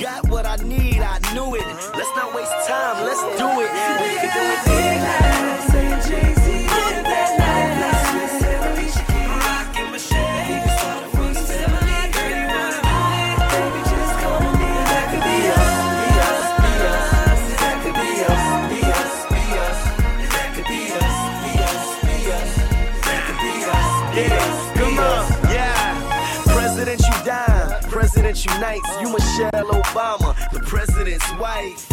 [0.00, 1.66] Got what I need, I knew it.
[1.96, 3.70] Let's not waste time, let's do it.
[4.00, 5.37] We can do it
[28.46, 28.88] nights.
[29.00, 31.86] You Michelle Obama, the president's wife.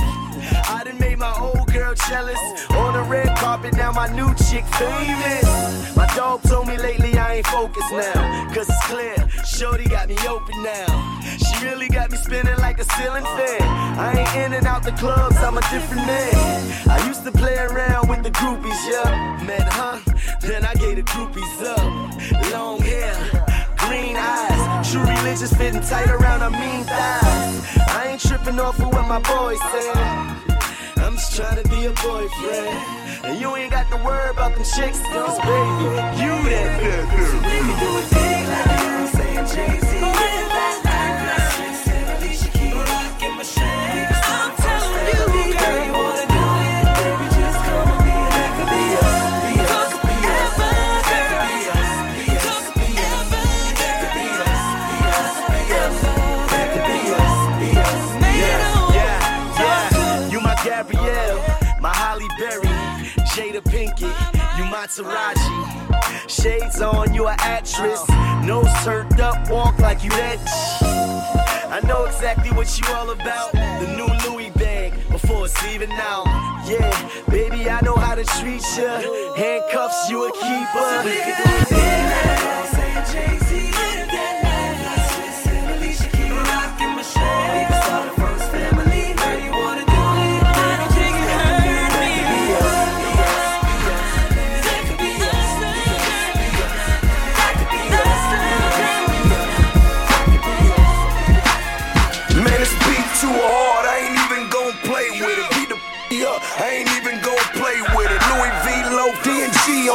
[0.70, 2.40] I done made my old girl jealous.
[2.72, 5.96] On the red carpet, now my new chick famous.
[5.96, 8.54] My dog told me lately I ain't focused now.
[8.54, 9.16] Cause it's clear,
[9.46, 11.22] Shorty got me open now.
[11.38, 13.62] She really got me spinning like a ceiling fan.
[13.98, 16.90] I ain't in and out the clubs, I'm a different man.
[16.90, 19.42] I used to play around with the groupies, yeah.
[19.46, 20.02] Met her,
[20.42, 22.52] then I gave the groupies up.
[22.52, 23.16] Long hair,
[23.96, 27.78] green eyes, true religious fitting tight around her mean thighs.
[27.88, 29.96] I ain't tripping off of what my boys said.
[30.98, 32.78] I'm just trying to be a boyfriend.
[33.24, 35.84] And you ain't got to worry about them chicks, cause baby,
[36.22, 37.36] you that good girl.
[37.48, 39.48] We can do it big like Beyonce and
[39.82, 40.85] Jay-Z.
[63.96, 66.30] Jada Pinkett, you my Taraji.
[66.30, 68.08] Shades on, you a actress.
[68.44, 70.40] Nose turned up, walk like you that.
[71.70, 73.52] I know exactly what you all about.
[73.52, 76.26] The new Louis bag before it's even out.
[76.68, 79.02] Yeah, baby, I know how to treat ya.
[79.36, 81.04] Handcuffs, you a keeper.
[81.06, 81.56] Man,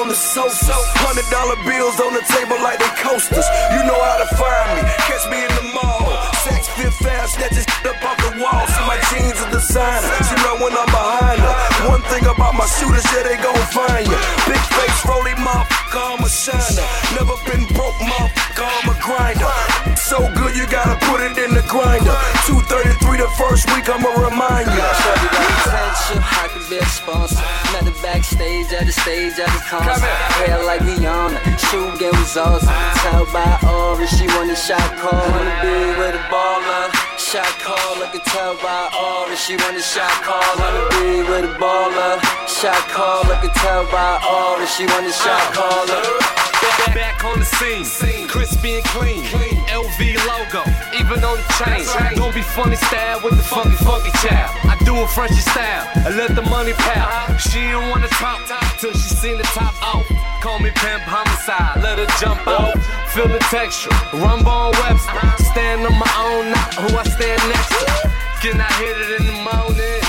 [0.01, 0.72] on the sofa.
[1.05, 3.44] Hundred dollar bills on the table like they coasters.
[3.76, 4.82] You know how to find me.
[5.05, 6.09] Catch me in the mall.
[6.40, 8.64] Saks Fifth Fast, snatches up off the wall.
[8.64, 10.09] See my jeans are designer.
[10.24, 11.55] She know when I'm behind her.
[11.92, 14.16] One thing about my shooters, yeah, they gon' find ya.
[14.48, 16.86] Big face, rolling motherfucker, I'm a shiner.
[17.20, 19.53] Never been broke, motherfucker, I'm a grinder.
[20.01, 22.16] So good, you gotta put it in the grinder.
[22.48, 26.59] 233 the first week, I'ma remind you.
[26.70, 27.42] Be a sponsor.
[27.74, 30.06] Met the backstage, at the stage, at the concert.
[30.38, 32.70] Hair like Rihanna, shoe game was awesome.
[33.02, 35.26] Tell by Aura, she want a shot call.
[35.34, 36.86] Wanna be with a baller.
[37.18, 40.50] Shot call, I can tell by Aura, she want a shot call.
[40.62, 42.22] Wanna be with a baller.
[42.46, 46.39] Shot call, I can tell by Aura, she want a shot caller.
[46.61, 49.24] Back, back on the scene, crispy and clean.
[49.68, 50.62] LV logo,
[50.98, 52.16] even on the chain.
[52.16, 54.50] Don't be funny style with the funky, funky child.
[54.64, 57.36] I do it Frenchy style, I let the money pal.
[57.38, 58.40] She don't wanna talk
[58.78, 60.06] till she seen the top off.
[60.40, 62.76] Call me pimp homicide, let her jump out.
[63.12, 65.44] Feel the texture, rumble on Webster.
[65.50, 68.11] Stand on my own, not who I stand next to.
[68.40, 70.00] Can I hit it in the morning?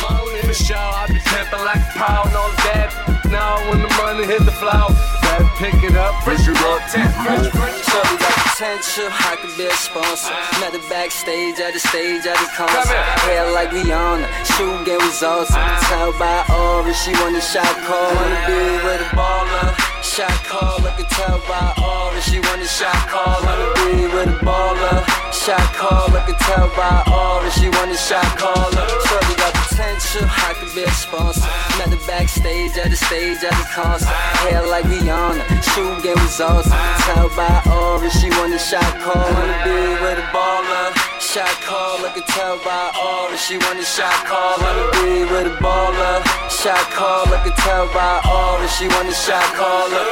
[0.46, 2.92] For sure, I be pimping like a pound on that.
[3.30, 4.92] Now when the money hit the floor,
[5.32, 6.82] better pick it up, fresh it up,
[7.24, 7.78] fresh, fresh.
[7.88, 10.36] Shorty got potential, I could be a sponsor.
[10.60, 13.04] Met her backstage, at the stage, at the concert.
[13.24, 15.56] Hair like Rihanna, shoe game was awesome.
[15.56, 15.88] Uh-huh.
[15.88, 18.12] Tell by Aura, she want a shot call.
[18.16, 19.92] Wanna be with a baller.
[20.04, 22.20] Shot call, I can tell by aura.
[22.22, 25.00] She want a shot call, wanna be with a baller.
[25.32, 27.50] Shot call, I can tell by aura.
[27.52, 28.52] She want a shot call.
[28.52, 28.88] caller.
[29.08, 31.42] Shorty got potential, I could be a sponsor.
[31.78, 34.08] Met the backstage, at the stage, at the concert.
[34.46, 35.42] Hair like Rihanna,
[35.74, 36.18] shoe game.
[36.18, 38.10] I can tell by aura.
[38.10, 40.94] She want a shot call, wanna be with a baller.
[41.20, 43.38] Shot call, I can tell by aura.
[43.38, 46.22] She want a shot call, wanna be with a baller.
[46.50, 48.68] Shot call, I can tell by aura.
[48.68, 50.06] She want a shot caller.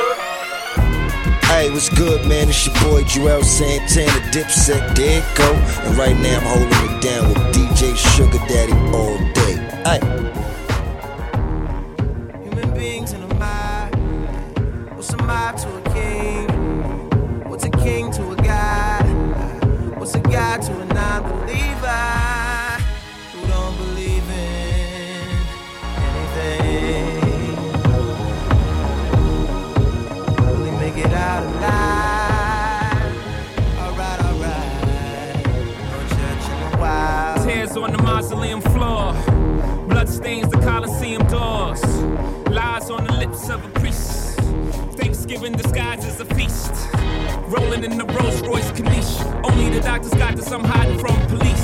[1.50, 2.48] Hey, what's good, man?
[2.50, 5.50] It's your boy Juelz Santana, Dipset, it go.
[5.84, 7.49] And right now I'm holding it down with
[7.80, 9.56] Sugar Daddy all day.
[9.86, 10.00] Hey.
[12.44, 13.90] Human beings in a.
[14.96, 15.18] What's a
[15.60, 16.50] to a king?
[17.50, 19.02] What's a king to a?
[19.98, 20.20] What's a
[20.64, 21.40] to a non-believer
[21.88, 22.19] who
[37.70, 39.14] Tears on the mausoleum floor.
[39.88, 41.84] Blood stains the Colosseum doors.
[42.50, 44.40] Lies on the lips of a priest.
[44.98, 46.72] Thanksgiving disguised as a feast.
[47.48, 49.22] Rolling in the Rolls Royce Caniche.
[49.44, 51.59] Only the doctors got this, I'm hiding from police.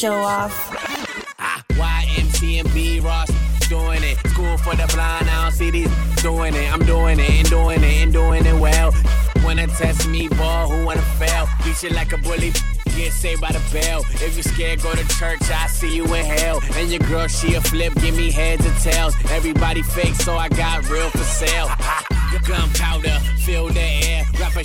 [0.00, 0.54] Show off.
[1.72, 3.28] YMCMB Ross
[3.68, 4.16] doing it.
[4.28, 5.90] School for the blind, I don't see these
[6.22, 6.72] doing it.
[6.72, 8.94] I'm doing it and doing it and doing it well.
[9.44, 11.46] Wanna test me, ball, who wanna fail?
[11.62, 12.50] Beat you like a bully.
[12.96, 14.00] Get saved by the bell.
[14.26, 15.42] If you're scared, go to church.
[15.50, 16.62] I see you in hell.
[16.76, 17.92] And your girl, she a flip.
[17.96, 19.14] Give me heads and tails.
[19.30, 21.68] Everybody fake, so I got real for sale.
[22.48, 24.24] Gunpowder, fill the air.
[24.40, 24.62] Rapper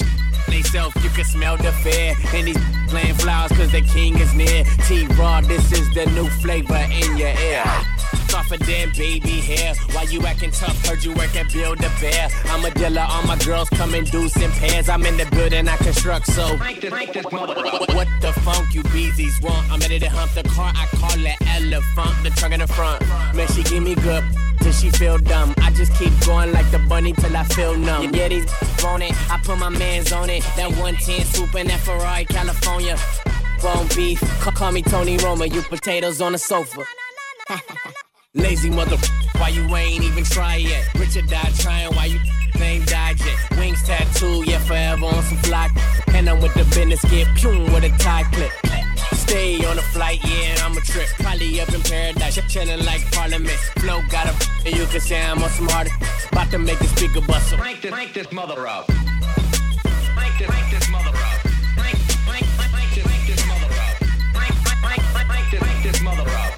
[0.48, 2.16] they self, you can smell the fear.
[2.34, 4.64] And these playing flowers, cause the king is near.
[4.88, 7.64] T Raw, this is the new flavor in your ear.
[8.52, 9.74] Of damn baby hair.
[9.94, 10.86] Why you acting tough?
[10.86, 12.30] Heard you work at Build a Bear.
[12.46, 14.88] I'm a dealer, all my girls come in deuce in pairs.
[14.88, 16.56] I'm in the building, I construct, so.
[17.96, 19.72] What the funk you beezies want?
[19.72, 22.24] I'm ready to hump the car, I call it elephant.
[22.24, 23.02] The trunk in the front.
[23.34, 24.24] Man, she give me good
[24.62, 25.55] till she feel dumb.
[25.76, 28.14] Just keep going like the bunny till I feel numb.
[28.14, 28.46] Yeah, these
[28.84, 29.14] want it.
[29.32, 30.44] I put my mans on it.
[30.56, 32.98] That 110 swoop in that Ferrari, California.
[33.62, 35.48] Bone beef, ca- call me Tony Roma.
[35.48, 36.84] You potatoes on the sofa.
[38.34, 38.98] Lazy mother,
[39.38, 40.94] why you ain't even try yet?
[40.96, 42.20] Richard died trying, why you
[42.60, 43.58] ain't died yet?
[43.58, 45.70] Wings tattoo, yeah, forever on some fly.
[46.14, 48.52] And I'm with the business, get pum with a tie clip.
[49.28, 51.08] Stay on the flight, yeah, and I'm a trip.
[51.20, 53.58] Probably up in paradise, chillin' like Parliament.
[53.82, 54.34] Flow got a,
[54.66, 55.90] and you can say I'm on some harder.
[56.32, 57.58] About to make the speaker bustle.
[57.58, 58.86] Crank this, crank this mother up.
[58.88, 61.42] Crank this, crank this mother up.
[61.76, 63.98] Crank, crank, crank, crank this, crank this mother up.
[64.34, 66.54] Crank, crank, crank, crank, crank this, crank this mother up.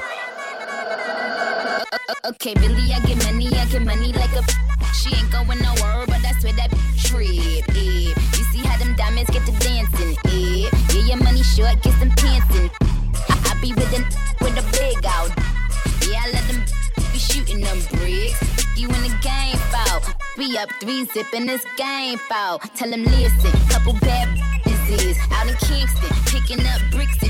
[2.26, 4.67] Okay, Billy, I get money, I get money like a.
[4.98, 7.70] She ain't going nowhere, but I swear that trip.
[7.78, 8.10] Eh.
[8.10, 10.18] You see how them diamonds get to dancing?
[10.26, 10.70] Eh.
[10.94, 12.70] Yeah, your money short, get some pants in.
[13.30, 14.02] I, I be with the
[14.42, 15.30] with a big out.
[16.10, 16.66] Yeah, I let them
[17.14, 18.42] be shooting them bricks.
[18.76, 20.02] You in the game foul.
[20.38, 22.60] We up three zipping this game foul.
[22.76, 24.28] Tell them listen, couple bad
[24.66, 27.30] businesses out in Kingston, picking up bricks in,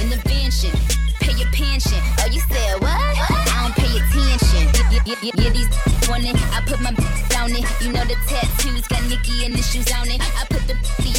[0.00, 0.72] in the mansion.
[1.20, 2.00] Pay your pension.
[2.20, 3.23] Oh, you said what?
[3.64, 4.68] Don't pay attention.
[4.92, 5.68] Yeah, yeah, yeah, these
[6.06, 6.36] want it.
[6.52, 6.92] I put my
[7.30, 7.64] down it.
[7.80, 10.20] You know the tattoos got Nicki initials on it.
[10.20, 10.76] I put the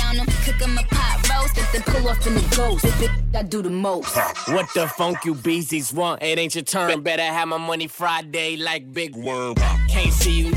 [0.07, 2.85] on them, cook 'em a pot roast, then pull off in the ghost.
[3.33, 4.15] I do the most.
[4.47, 6.21] What the funk you beezies want?
[6.21, 7.01] It ain't your turn.
[7.01, 9.55] Better have my money Friday like Big Worm.
[9.89, 10.53] Can't see you.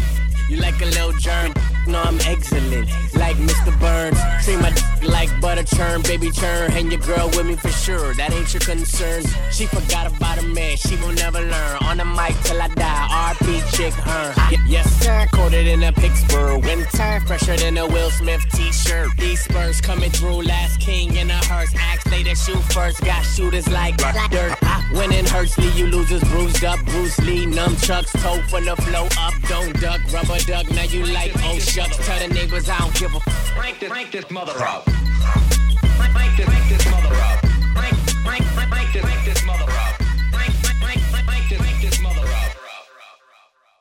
[0.49, 1.53] You like a little germ.
[1.87, 2.89] No, I'm excellent.
[3.15, 3.79] Like Mr.
[3.81, 4.19] Burns.
[4.45, 6.73] Treat my d- like butter churn, baby churn.
[6.73, 8.15] And your girl with me for sure.
[8.15, 9.25] That ain't your concern.
[9.53, 10.77] She forgot about a man.
[10.77, 11.77] She will never learn.
[11.83, 13.35] On the mic till I die.
[13.35, 14.35] RP chick, her.
[14.51, 15.27] Y- yes, sir.
[15.33, 17.21] Coated in a Pittsburgh winter.
[17.27, 19.09] Fresher than a Will Smith t-shirt.
[19.19, 20.43] These Spurs coming through.
[20.43, 21.73] Last king in a hearse.
[21.77, 23.01] Axe they shoot first.
[23.05, 23.97] Got shooters like
[24.31, 24.57] dirt.
[24.93, 26.79] When in Hursley, you losers bruised up.
[26.87, 29.35] Bruce Lee, nunchucks, toe from the flow up.
[29.49, 30.71] Don't duck, rubber duck.
[30.71, 31.97] Now you like oh shucks.
[32.07, 34.85] Tell the neighbors I don't give a f- Crank this, crank this mother up.
[34.85, 37.41] Crank, crank this, crank this mother up.
[37.75, 39.95] Crank, crank, crank, crank this, crank this mother up.
[40.33, 42.57] Crank, crank, crank, crank this, crank this mother up.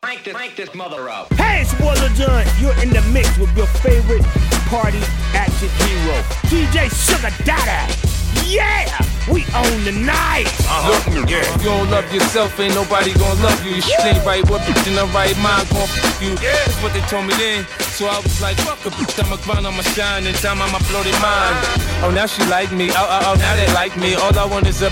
[0.01, 1.34] Crank this, crank this mother up.
[1.34, 2.45] Hey, it's Willa Dunn.
[2.60, 4.24] You're in the mix with your favorite
[4.70, 5.01] party
[5.34, 8.16] action hero, DJ Sugar Daddy.
[8.47, 8.87] Yeah,
[9.27, 10.47] we own the night.
[10.87, 11.43] Look, yeah.
[11.43, 13.75] If you don't love yourself, ain't nobody gonna love you.
[13.75, 16.31] You shit ain't right, what bitch in the right mind gon' fuck you?
[16.39, 16.55] Yeah.
[16.63, 17.67] That's what they told me then.
[17.99, 21.03] So I was like, fuck a bitch, I'ma grind, I'ma shine, and time I'ma blow
[21.03, 21.59] their mind.
[22.07, 24.15] Oh, now she like me, oh, oh, oh, now they like me.
[24.15, 24.87] All I want is a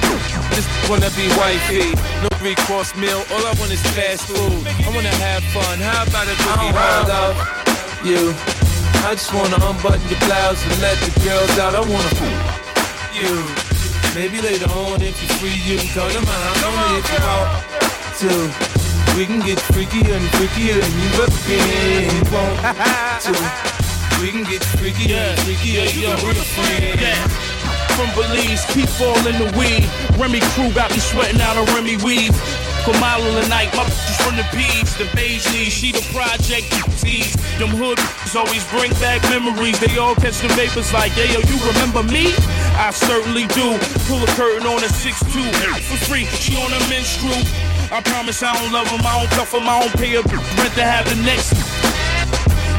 [0.51, 1.95] just wanna be wifey.
[2.19, 4.67] No three course meal, all I want is fast food.
[4.83, 6.75] I wanna have fun, how about a cookie?
[6.75, 7.35] I love
[8.03, 8.35] you.
[9.07, 11.71] I just wanna unbutton your blouse and let the girls out.
[11.71, 12.64] I wanna
[13.15, 13.33] you.
[14.15, 17.19] Maybe later on, if you're free, you can come to my house only if you
[17.23, 17.47] want
[18.19, 18.31] to.
[19.15, 22.11] We can get freakier and freakier than you ever been.
[22.31, 22.59] Want
[23.23, 23.33] to.
[24.19, 26.99] We can get freakier and freakier than you ever been.
[26.99, 27.27] Yeah.
[27.95, 29.87] From Belize, keep falling the weed.
[30.19, 32.35] Remy crew got me sweating out a Remy weave.
[32.83, 36.67] Kamala the night, my bitches from the beach, the beige knees, she the project
[36.99, 37.35] tease.
[37.57, 37.99] Them hood
[38.35, 39.79] always bring back memories.
[39.79, 42.35] They all catch the vapors like, yeah, yo, you remember me?
[42.77, 43.77] I certainly do.
[44.07, 45.47] Pull a curtain on a 6'2
[45.87, 46.25] for free.
[46.25, 47.39] She on a menstrual.
[47.91, 50.73] I promise I don't love 'em, I don't cuff 'em, I don't pay a rent
[50.75, 51.53] to have the next.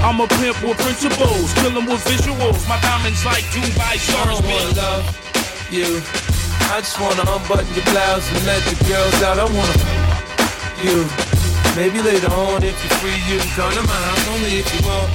[0.04, 2.68] I'm a pimp with principles, kill 'em with visuals.
[2.68, 5.04] My diamonds like Dubai I stars, don't wanna love
[5.70, 6.02] you.
[6.70, 9.38] I just wanna unbutton your blouse and let the girls out.
[9.38, 9.76] I wanna
[10.84, 11.08] you.
[11.76, 14.80] Maybe later on, if you're free, you can come to my house only if you
[14.88, 15.10] want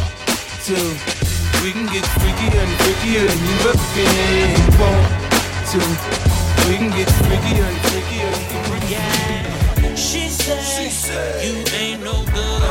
[0.65, 1.20] to.
[1.61, 4.57] We can get freakier and freakier than you ever been.
[4.81, 5.05] Want
[5.69, 5.77] to.
[6.67, 9.95] We can get freakier and freakier than you ever.
[9.95, 12.61] She said, you ain't no good,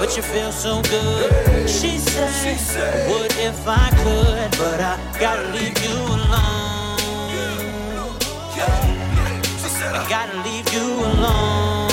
[0.00, 1.70] but you feel so good.
[1.70, 6.74] She said, what if I could, but I gotta leave you alone.
[9.86, 10.08] I uh.
[10.08, 11.83] gotta leave you alone.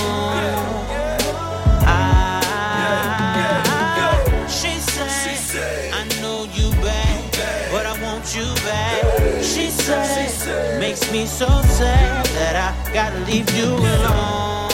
[9.81, 14.69] Said, makes me so sad that I gotta leave you alone.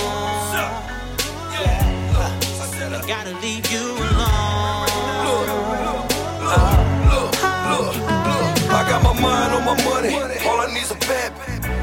[2.89, 4.87] I gotta leave you alone.
[7.09, 7.35] Look
[8.69, 10.13] I got my mind on my money.
[10.45, 11.33] All I need is a bad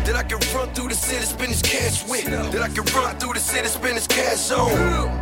[0.05, 2.27] that I can run through the city, spend this cash with.
[2.27, 4.71] That I can run through the city, spend this cash on.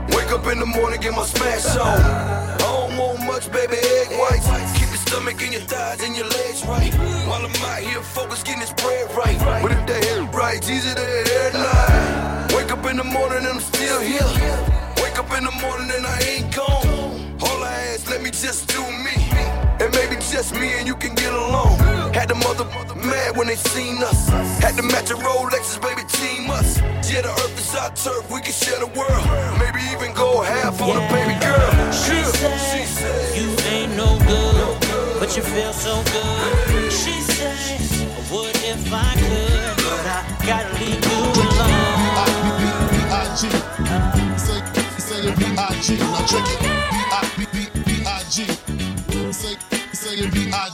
[0.08, 2.00] Wake up in the morning, get my smash on.
[2.00, 4.81] I don't want much, baby, egg whites.
[5.12, 6.90] Stomach and your thighs and your legs right.
[7.28, 9.38] While I'm out here focused, getting this bread right.
[9.60, 12.48] But if they head right, to head lie.
[12.56, 14.24] Wake up in the morning and I'm still here.
[15.04, 17.36] Wake up in the morning and I ain't gone.
[17.42, 19.12] All I ask, let me just do me.
[19.84, 21.76] And maybe just me and you can get along.
[22.14, 22.64] Had the mother
[23.04, 24.30] mad when they seen us.
[24.64, 26.78] Had to match a Rolexes, baby, team us.
[27.12, 29.26] Yeah, the earth is our turf, we can share the world.
[29.60, 31.70] Maybe even go half on a baby girl.
[31.92, 32.86] She Yeah.
[32.86, 34.91] said, you ain't no good,
[35.22, 36.90] but you feel so good.
[36.90, 37.80] She said,
[38.28, 41.11] what if I could, but I gotta leave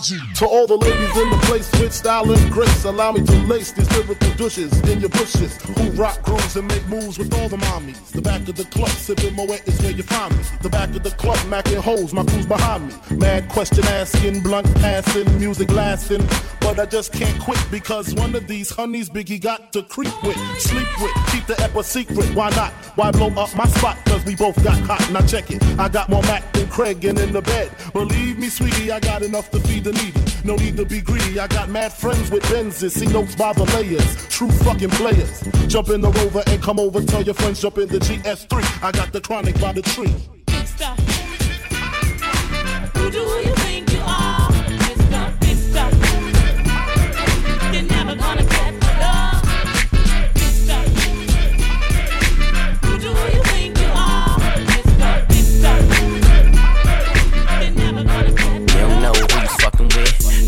[0.09, 3.73] To all the ladies in the place with style and grace, allow me to lace
[3.73, 7.59] these lyrical douches in your bushes who rock grooves and make moves with all the
[7.59, 8.11] mommies.
[8.13, 10.43] The back of the club, sipping Moet is where you find me.
[10.63, 12.95] The back of the club, macking holes, my crew's behind me.
[13.19, 16.27] Mad question asking, blunt passing, music lasting.
[16.61, 20.39] But I just can't quit because one of these honeys Biggie got to creep with,
[20.59, 22.35] sleep with, keep the ep a secret.
[22.35, 22.73] Why not?
[22.97, 23.99] Why blow up my spot?
[24.07, 25.11] Cause we both got hot.
[25.13, 25.63] Now check it.
[25.79, 27.71] I got more Mac than Craig and in the bed.
[27.93, 30.23] Believe me, sweetie, I got enough to feed the needy.
[30.45, 31.39] No need to be greedy.
[31.39, 32.93] I got mad friends with Benzes.
[32.93, 34.29] See notes by the layers.
[34.29, 35.43] True fucking players.
[35.67, 37.03] Jump in the rover and come over.
[37.03, 38.83] Tell your friends jump in the GS3.
[38.83, 40.15] I got the chronic by the tree.
[42.95, 44.28] Who do you think you are?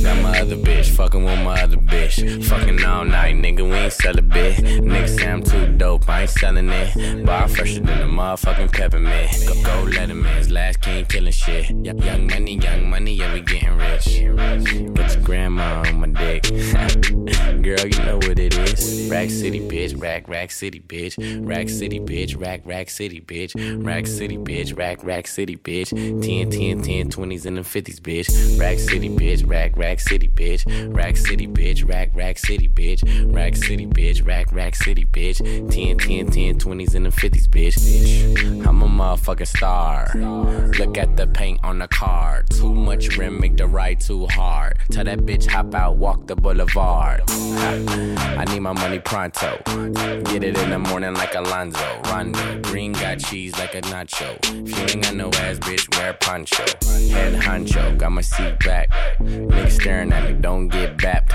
[0.02, 2.44] Got my other bitch, fucking with my other bitch.
[2.46, 4.56] Fucking all night, nigga, we ain't sell a bit.
[4.56, 7.26] Nigga say I'm too dope, I ain't selling it.
[7.26, 9.30] Bar fresher than the motherfucking peppermint.
[9.46, 11.70] Go, go Letterman's last king killing shit.
[11.84, 14.04] Young money, young money, yeah, we getting rich.
[14.94, 16.44] Put your grandma on my dick.
[17.62, 19.10] Girl, you know what it is.
[19.10, 21.14] Rack City, bitch, rack, rack city, bitch.
[21.46, 23.84] Rack City, bitch, rack, rack city, bitch.
[23.84, 25.90] Rack City, bitch, rack, rack city, bitch.
[25.90, 28.58] 10, 10, 10, 20s and the 50s, bitch.
[28.58, 30.94] Rack City, bitch, rack, rack Rack City, bitch.
[30.94, 31.88] Rack City, bitch.
[31.88, 33.34] Rack, Rack City, bitch.
[33.34, 34.24] Rack City, bitch.
[34.24, 35.38] Rack, Rack City, bitch.
[35.68, 38.64] 10, 10, 10, 20s and the 50s, bitch.
[38.64, 40.08] I'm a motherfucking star.
[40.78, 42.44] Look at the paint on the car.
[42.50, 44.78] Too much rim, make the ride too hard.
[44.92, 47.22] Tell that bitch, hop out, walk the boulevard.
[47.28, 49.60] I need my money pronto.
[50.22, 52.00] Get it in the morning like Alonzo.
[52.04, 52.60] Rondo.
[52.62, 54.38] Green got cheese like a nacho.
[54.68, 56.62] If you ain't got no ass, bitch, wear poncho.
[57.12, 58.88] Head honcho, got my seat back
[59.80, 61.30] staring at me, don't get bapped.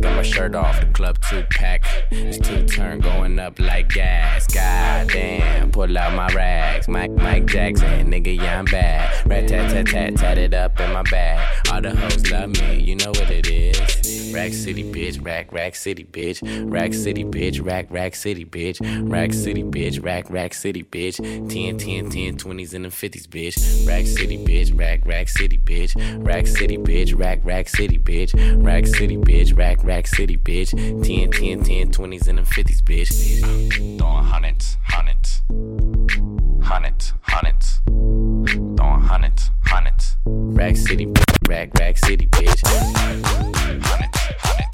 [0.00, 1.84] Got my shirt off, the club two pack.
[2.10, 4.46] It's two turn going up like gas.
[4.52, 6.88] Goddamn, pull out my rags.
[6.88, 9.26] Mike, Mike Jackson, nigga, yeah, I'm bad.
[9.26, 11.66] Rat tat tat tat, tat it up in my bag.
[11.70, 14.32] All the hoes love me, you know what it is.
[14.34, 16.40] Rack City, bitch, rack, rack city, bitch.
[16.68, 18.80] Rack City, bitch, rack, rack city, bitch.
[19.08, 21.18] Rack City, bitch, rack, rack city, bitch.
[21.48, 23.86] 10, 10, 10, 20s and the 50s, bitch.
[23.86, 25.94] Rack City, bitch, rack, rack city, bitch.
[26.26, 27.83] Rack City, bitch, rack, rack city.
[27.84, 28.64] City, bitch.
[28.64, 29.54] Rack City, bitch.
[29.54, 30.70] Rack, Rack City, bitch.
[31.04, 33.98] 10, 10, 10, 20s and them 50s, bitch.
[33.98, 35.42] Throwing hundreds, hundreds.
[36.66, 37.80] Hundreds, hundreds.
[37.86, 40.16] Throwing hundreds, hundreds.
[40.24, 41.12] Rack City,
[41.46, 42.66] rack, rack city, bitch.
[42.66, 44.73] Hundreds, hundreds.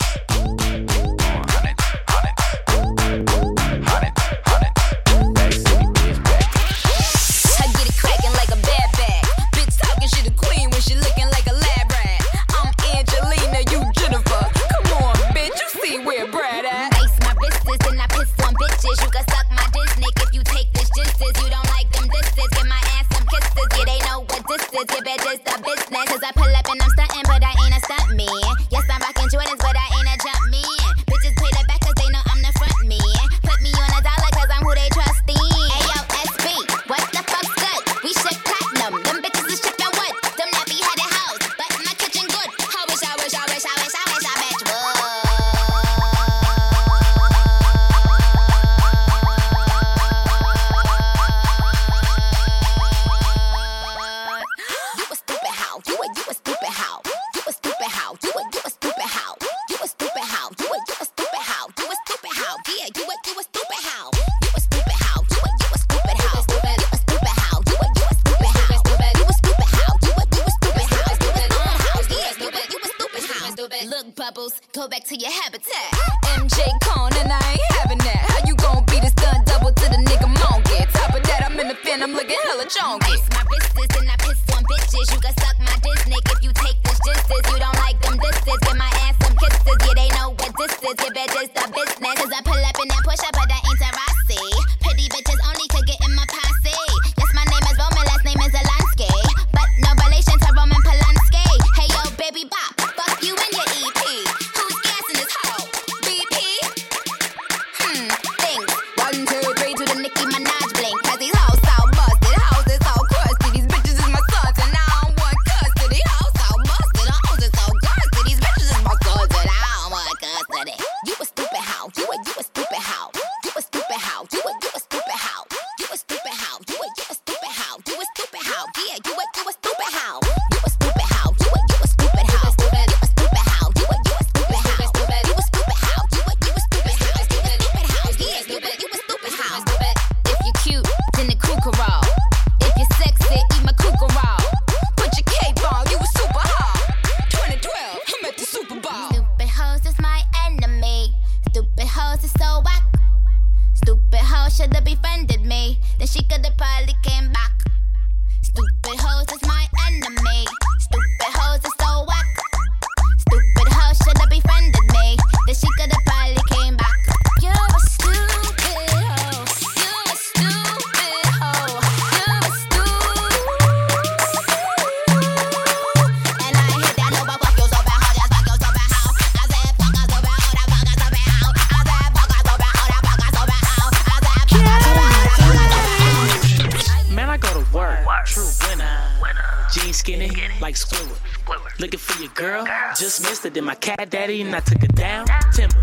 [193.41, 195.27] sister, then my cat daddy, and I took it down.
[195.55, 195.83] Timber.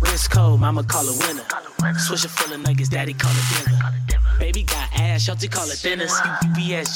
[0.00, 1.42] Wrist cold, mama call it winner.
[1.94, 3.78] Swisher full of nuggets, daddy call it dinner.
[4.38, 6.12] Baby got ass, y'all call it thinners.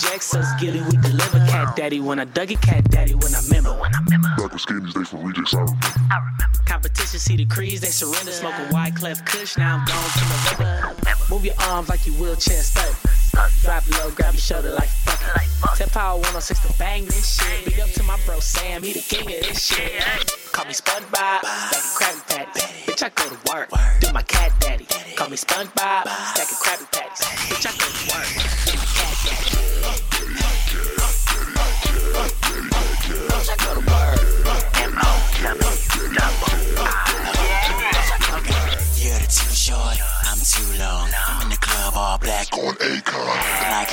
[0.03, 1.39] Jacks, us gilly, we deliver.
[1.47, 3.70] Cat daddy when I dug it, cat daddy when I remember.
[3.70, 6.45] Like the skinnies, they from rejects, I remember.
[6.66, 8.33] Competition, see the crease, they surrender.
[8.33, 10.24] Smoke a wide cleft kush, now I'm gone to
[10.66, 10.97] November.
[11.31, 12.95] Move your arms like you wheelchair stuck.
[13.62, 15.47] Drop low, grab your shoulder like fuck.
[15.79, 17.64] Tip power 106 to bang this shit.
[17.64, 20.03] Beat up to my bro Sam, he the king of this shit.
[20.51, 22.61] Call me SpongeBob, a Krabby Patty.
[22.91, 23.70] Bitch, I go to work,
[24.01, 24.87] do my cat daddy.
[25.14, 26.09] Call me SpongeBob, a
[26.59, 27.22] Krabby Patty.
[27.47, 28.07] Bitch, I go to work,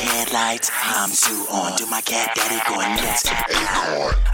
[0.05, 1.75] headlights, I'm too on.
[1.77, 3.25] Do my cat daddy going nuts.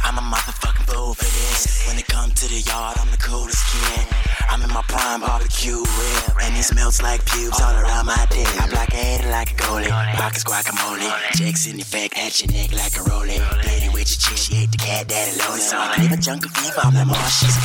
[0.03, 1.87] I'm a motherfucking fool for this.
[1.87, 4.20] When it comes to the yard, I'm the coolest kid.
[4.61, 8.45] I'm in my prime barbecue rib, and it smells like pubes all around my dick.
[8.61, 11.09] I blockade like a goalie, pockets guacamole.
[11.33, 13.41] Chicks in effect at your neck like a rollie.
[13.65, 15.61] Lady with your chick, she ate the cat daddy lonely.
[15.61, 17.61] So I leave a jungle fever, I'm the mall, oh, she's a.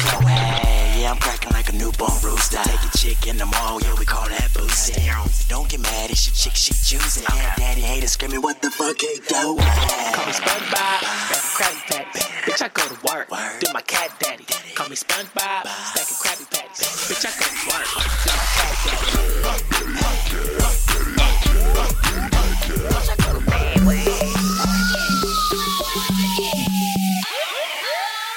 [0.97, 2.65] Yeah, I'm cracking like a newborn rooster.
[2.65, 5.05] Take a chick in the mall, yeah, we call that boosting.
[5.49, 7.25] Don't get mad, it's your chick, she choosing.
[7.25, 9.35] Cat daddy haters screaming, what the fuck, he do?
[9.37, 12.21] Call me SpongeBob, like Krabby Patty.
[12.49, 13.29] Bitch, I go to work,
[13.61, 14.45] do my cat daddy.
[14.75, 16.56] Call me SpongeBob, like Krabby Patty.
[16.79, 17.87] Bitch, I to work,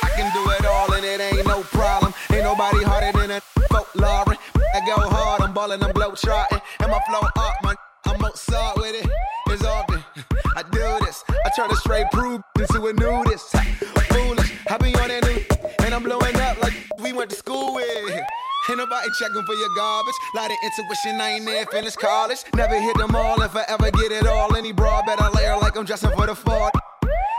[0.01, 2.13] I can do it all and it ain't no problem.
[2.31, 4.37] Ain't nobody harder than a folk Lauren.
[4.73, 6.61] I go hard, I'm ballin', I'm blow trotting.
[6.79, 7.75] And my flow up, my
[8.05, 9.11] I'm Mozart with it.
[9.47, 10.01] It's often
[10.55, 11.25] I do this.
[11.45, 13.53] I turn a straight prude into a nudist.
[18.99, 20.15] Ain't nobody checking for your garbage.
[20.35, 22.39] Lot of intuition, I ain't there, finish college.
[22.53, 24.55] Never hit them all if I ever get it all.
[24.55, 26.71] Any broad better layer like I'm dressing for the Ford.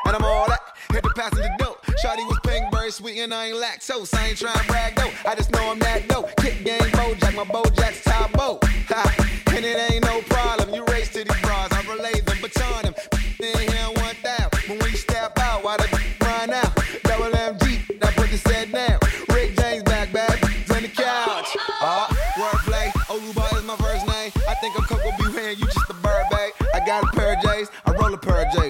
[0.07, 0.61] And I'm all that.
[0.91, 1.85] Hit the passenger dope.
[2.03, 4.15] Shawty was pink, very sweet, and I ain't lactose.
[4.15, 5.11] I ain't trying to brag though.
[5.29, 6.35] I just know I'm that dope.
[6.37, 8.65] Kick game, Bojack, my Bojack's top boat.
[8.89, 9.27] Ha.
[9.49, 10.75] And it ain't no problem.
[10.75, 12.95] You race to these bras, I relay them, baton them.
[13.41, 14.51] In here one thousand.
[14.51, 15.77] But when you step out, why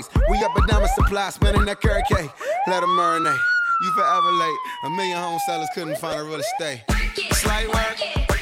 [0.09, 0.23] pair.
[0.31, 2.31] We up and down my supply, spinning that carrot cake.
[2.67, 3.39] Let them marinate.
[3.83, 4.59] You forever late.
[4.85, 6.85] A million home sellers couldn't find a real estate.
[7.33, 7.97] Slight work,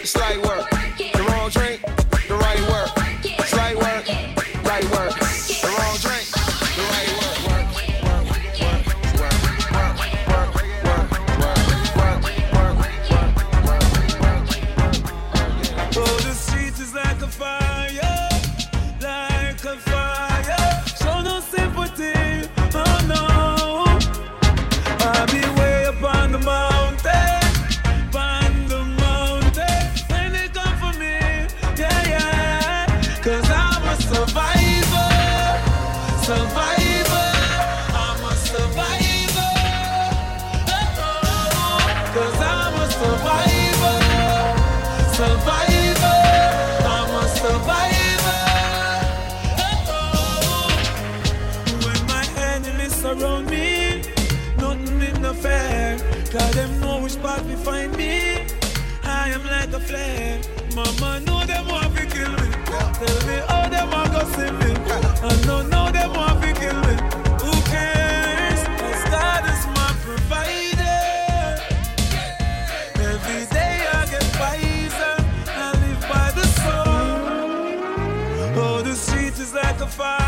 [0.04, 0.68] slight work.
[0.98, 1.82] The wrong drink,
[2.26, 2.97] the right work.
[59.70, 60.40] Like a flare.
[60.74, 62.50] Mama know them want to kill me.
[62.98, 64.74] Tell me how them want to see me.
[65.22, 66.94] I know now them want to kill me.
[67.42, 68.60] Who cares?
[68.80, 71.60] Cause God is my provider.
[73.12, 75.16] Every day I get wiser.
[75.48, 77.42] I live by the soul.
[78.62, 80.27] Oh, the street is like a fire,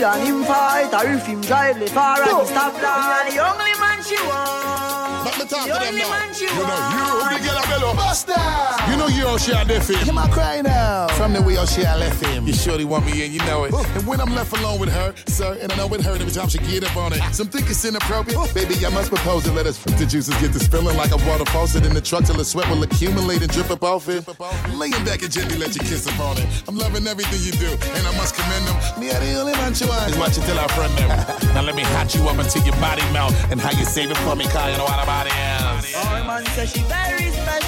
[0.00, 3.28] she and him fight or if him drive the far and stop that.
[3.28, 5.28] The only man she want.
[5.50, 7.39] The only man she want.
[7.70, 7.94] You, the girl, bello.
[7.94, 8.90] Buster!
[8.90, 9.98] You know you don't share left him.
[9.98, 11.06] Him a cry now.
[11.14, 12.46] From the way you share left him.
[12.46, 13.74] You surely want me in, you know it.
[13.74, 16.48] And when I'm left alone with her, sir, and I know it hurt every time
[16.48, 17.20] she get up on it.
[17.22, 17.30] Ah.
[17.30, 18.54] Some think it's inappropriate.
[18.54, 21.44] Baby, I must propose to let us the juices get to spilling like a water
[21.46, 24.26] faucet in the truck till the sweat will accumulate and drip up off it.
[24.74, 26.46] Laying back and gently let you kiss upon it.
[26.66, 29.00] I'm loving everything you do, and I must commend them.
[29.00, 30.18] Me, I the only man you are.
[30.18, 31.08] Watch it till I friend them.
[31.54, 33.34] now let me hot you up until your body melt.
[33.50, 35.94] And how you save it for me, cause you know what about it is.
[35.96, 37.59] Oh, man say she very special,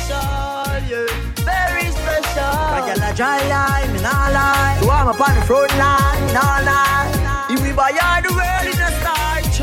[0.88, 1.06] yeah,
[1.44, 2.54] very special.
[2.74, 4.78] Like a dry line, me nah lie.
[4.80, 7.46] So I'm up on the front line, nah lie.
[7.50, 9.58] If we buy all the world in a starch,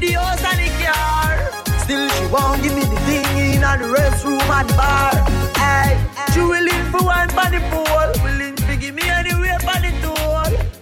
[0.00, 1.36] the house and the car.
[1.84, 5.12] Still she won't give me the thing in the restroom and bar.
[5.56, 5.96] Hey,
[6.32, 10.20] she willing for one for the pool, willing to give me anywhere for the tool.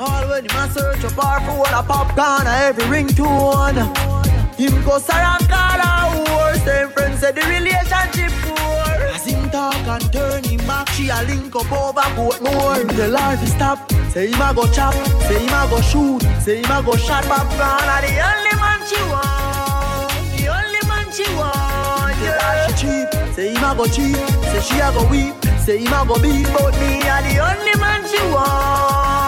[0.00, 4.18] All when you must search a bar for what a popcorn or every ringtone.
[4.58, 8.32] Him go around call her whore Same friends say the relationship
[9.48, 13.36] him talk and turn him back She a link up over boat more tell her
[13.36, 14.94] to stop Say him a go chop
[15.26, 17.46] Say him a go shoot Say him a go shot back.
[17.50, 22.66] And the only man she want The only man she want Yeah.
[22.68, 25.34] she cheap Say him a go cheap Say she a go weep
[25.64, 26.46] Say him a go beat.
[26.52, 29.27] But me a the only man she want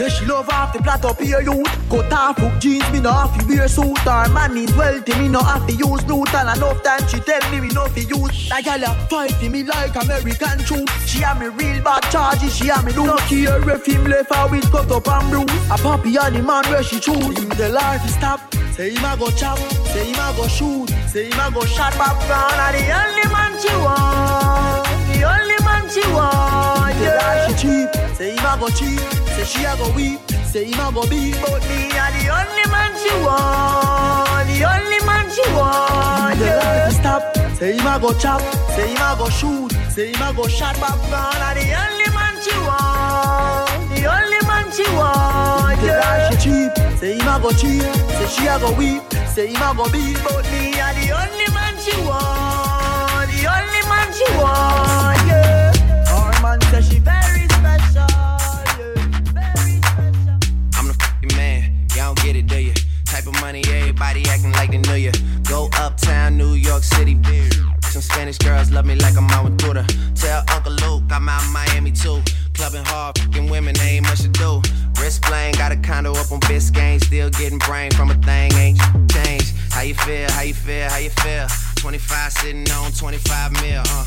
[0.00, 1.68] Say she love off the flat up here youth.
[1.90, 3.98] Cut off hook jeans, me no have to wear suit.
[3.98, 6.32] Her man is wealthy, me no have to use loot.
[6.32, 8.48] And enough time she tell me we no fi use.
[8.48, 10.88] Like girl a fight for me like American truth.
[11.06, 14.34] She have me real bad charges, she have me do No care if him left
[14.34, 15.70] her with cut up and bruise.
[15.70, 17.36] A puppy and the man where she choose.
[17.36, 18.40] Him tell her to stop
[18.72, 19.58] Say him a go chop,
[19.92, 20.88] say him a go shoot.
[21.12, 25.58] Say him a go shot back down And the only man she want The only
[25.60, 28.16] man she want Yeah, she cheap.
[28.16, 30.20] Say him a go cheap she a go weep.
[30.46, 31.36] Say him a go beat.
[31.42, 37.22] But me a the only man she want The only man she want Yeah, stop.
[37.58, 38.40] Say him a go chop.
[38.74, 39.72] Say him a go shoot.
[39.90, 40.76] Say him a go shot.
[40.80, 46.36] Back down And the only man she want The only man she want Yeah, she
[46.42, 47.82] cheap Say him a go cheap
[48.18, 49.02] Say she a go weep.
[49.34, 50.18] Say him a go beat.
[50.24, 55.19] But me a the only man she want The only man she want
[63.20, 65.12] Type of money, everybody acting like they knew you.
[65.46, 67.52] Go uptown, New York City, bitch.
[67.84, 69.58] Some Spanish girls love me like I'm out with.
[70.14, 72.22] Tell Uncle Luke I'm out in Miami too.
[72.54, 74.62] Clubbing hard, fucking women, they ain't much to do.
[74.98, 76.98] Wrist playing, got a condo up on Biscayne.
[77.04, 78.78] Still getting brain from a thing, ain't
[79.10, 79.54] changed.
[79.70, 81.46] How you feel, how you feel, how you feel?
[81.76, 84.06] 25 sitting on 25 mil, uh.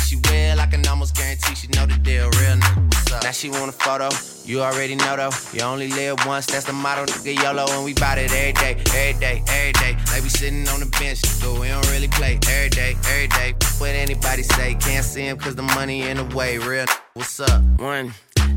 [0.00, 0.60] she will.
[0.60, 2.24] I can almost guarantee she know the deal.
[2.40, 3.22] Real nigga, what's up?
[3.22, 4.08] Now she want a photo.
[4.44, 5.30] You already know though.
[5.52, 6.46] You only live once.
[6.46, 7.42] That's the motto, nigga.
[7.42, 9.96] YOLO, and we bout it every day, every day, every day.
[10.12, 13.54] Like we sitting on the bench, but we don't really play every day, every day.
[13.78, 14.74] What anybody say?
[14.74, 16.58] Can't see him cause the money in the way.
[16.58, 17.62] Real nigga, what's up?
[17.78, 18.12] One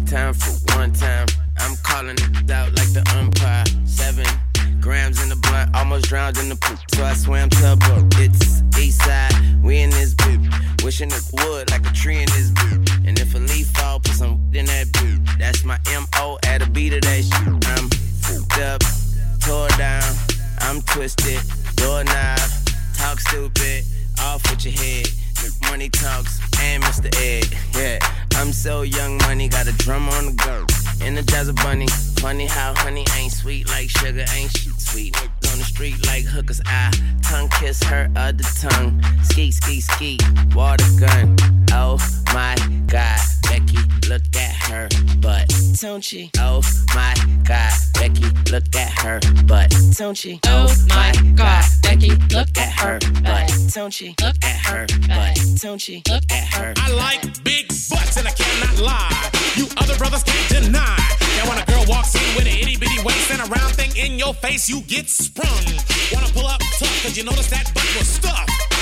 [0.05, 1.27] time for one time.
[1.59, 3.63] I'm calling it out like the umpire.
[3.85, 4.25] Seven
[4.83, 6.77] grams in the blunt, almost drowned in the poop.
[6.93, 8.03] So I swam tugboat.
[8.19, 9.33] It's east side,
[9.63, 10.41] we in this boot.
[10.83, 12.89] Wishing it would like a tree in this boot.
[13.05, 15.19] And if a leaf fall, put some in that boot.
[15.39, 17.47] That's my MO at a beat of that shit.
[17.47, 17.89] I'm
[18.21, 18.81] fucked up,
[19.39, 20.03] tore down.
[20.59, 21.39] I'm twisted,
[21.75, 22.39] doorknob,
[22.97, 23.85] talk stupid,
[24.19, 25.07] off with your head.
[25.69, 27.09] Money talks and Mr.
[27.21, 27.47] Ed.
[27.73, 27.99] Yeah,
[28.35, 30.82] I'm so young, money got a drum on the go.
[31.03, 31.87] Energizer bunny.
[32.21, 35.15] Funny how honey ain't sweet like sugar, ain't she sweet?
[35.51, 36.61] On the street like hookers.
[36.65, 39.03] I tongue kiss her other tongue.
[39.23, 40.17] Ski, ski, ski.
[40.55, 41.35] Water gun.
[41.73, 41.97] Oh
[42.33, 42.55] my
[42.87, 43.77] god, Becky,
[44.09, 44.89] look at her
[45.19, 45.51] butt.
[45.79, 46.29] Don't she?
[46.37, 46.61] Oh
[46.95, 47.13] my
[47.43, 49.73] god, Becky, look at her butt.
[49.97, 50.39] Don't she?
[50.45, 53.51] Oh, oh my god, Becky, look at her butt.
[53.73, 54.15] Don't she?
[54.21, 55.39] Look at her butt.
[55.61, 56.01] Don't she?
[56.09, 56.73] Look at her.
[56.77, 59.31] I like big butts and I cannot lie.
[59.55, 60.97] You other brothers can't deny.
[61.37, 63.91] Now when a girl walks in with an itty bitty waist and a round thing
[63.95, 65.65] in your face, you get sprung.
[66.13, 68.72] Wanna pull up tough, cause you notice that butt was stuffed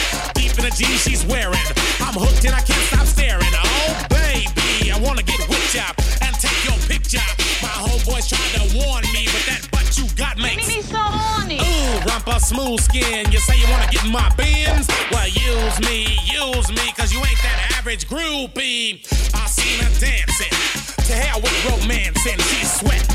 [0.41, 1.67] deep in the jeans she's wearing.
[2.01, 3.53] I'm hooked and I can't stop staring.
[3.53, 5.93] Oh, baby, I wanna get whipped up
[6.25, 7.21] and take your picture.
[7.61, 11.61] My homeboys tried to warn me, but that butt you got makes me so horny.
[11.61, 13.29] Ooh, rumpa smooth skin.
[13.31, 14.89] You say you wanna get in my Benz?
[15.13, 19.05] Well, use me, use me, cause you ain't that average groupie.
[19.37, 20.53] I seen her dancing.
[21.05, 23.05] To hell with romance and she's sweat,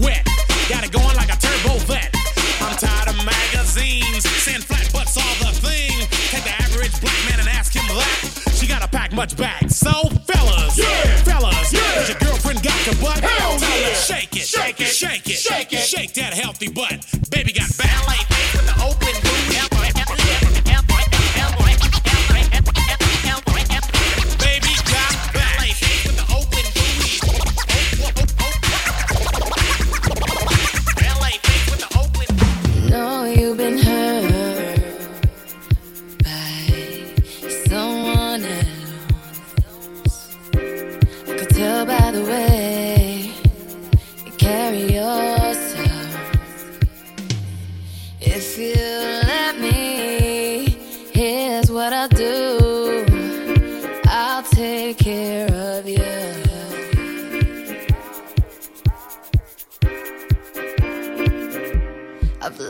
[0.00, 0.24] wet.
[0.72, 2.14] Got it going like a turbo Vette.
[2.64, 4.83] I'm tired of magazines, send flat.
[9.14, 9.70] much back.
[9.70, 9.92] So,
[10.26, 11.16] fellas, yeah.
[11.22, 11.80] fellas, yeah.
[11.94, 13.20] Cause your girlfriend got your butt.
[13.20, 13.94] Hell yeah.
[13.94, 17.13] shake it, shake it, shake it, shake it, shake that healthy butt.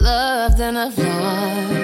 [0.05, 1.84] love than I've lost.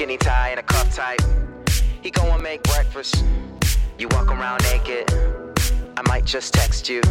[0.00, 1.20] Skinny tie and a cuff tight.
[2.00, 3.22] He go and make breakfast.
[3.98, 5.12] You walk around naked.
[5.94, 7.02] I might just text you.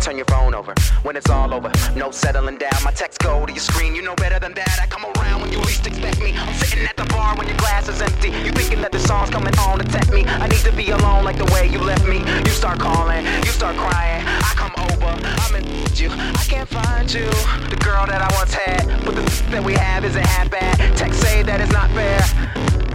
[0.00, 0.72] Turn your phone over
[1.02, 1.70] when it's all over.
[1.94, 2.82] No settling down.
[2.84, 3.94] My text go to your screen.
[3.94, 4.78] You know better than that.
[4.80, 6.32] I come around when you least expect me.
[6.36, 8.28] I'm sitting at the bar when your glass is empty.
[8.30, 10.24] You thinking that the song's coming on to tempt me.
[10.24, 12.18] I need to be alone like the way you left me.
[12.18, 14.24] You start calling, you start crying.
[14.26, 15.66] I come over, I'm in
[15.96, 16.10] you.
[16.10, 17.26] I can't find you.
[17.68, 20.78] The girl that I once had, but the that we have isn't half bad.
[20.96, 22.20] Text say that it's not fair.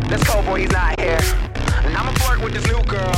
[0.10, 1.53] That's cold boy, he's not here.
[2.44, 3.16] With this new girl.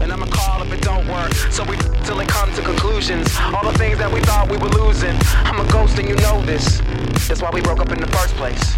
[0.00, 1.32] And I'ma call if it don't work.
[1.52, 3.28] So we till it comes to conclusions.
[3.54, 5.16] All the things that we thought we were losing.
[5.46, 6.82] I'm a ghost and you know this.
[7.28, 8.74] That's why we broke up in the first place.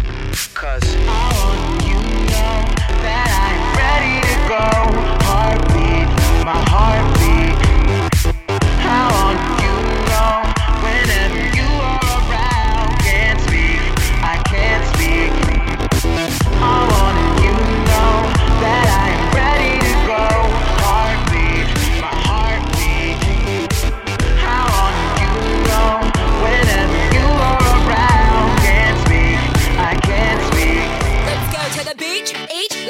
[0.53, 1.97] Cause I want you
[2.29, 2.69] know
[3.01, 4.61] that I'm ready to go.
[5.25, 6.09] Heartbeat,
[6.45, 7.57] my heartbeat.
[8.85, 9.58] I want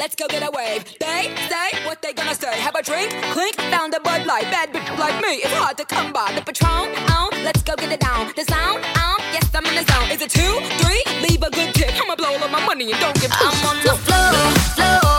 [0.00, 0.82] let's go get a wave.
[0.98, 1.22] They
[1.52, 2.54] say what they gonna say.
[2.66, 4.44] Have a drink, clink, found a Bud Light.
[4.44, 6.32] Bad bitch like me, it's hard to come by.
[6.34, 8.32] The Patron, on, let's go get it down.
[8.34, 10.08] The sound, on, yes, I'm in the zone.
[10.10, 11.02] Is it two, three?
[11.28, 11.92] Leave a good tip.
[12.00, 14.32] I'ma blow all of my money and don't get I'm on the floor,
[14.74, 15.09] floor.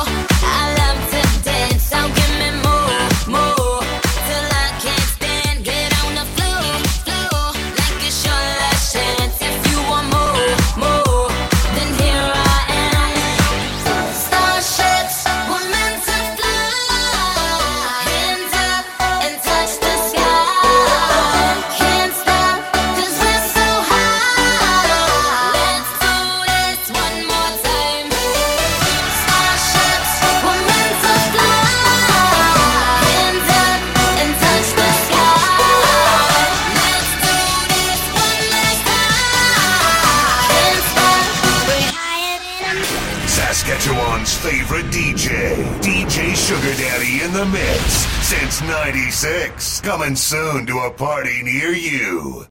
[48.67, 49.81] 96.
[49.81, 52.45] Coming soon to a party near you.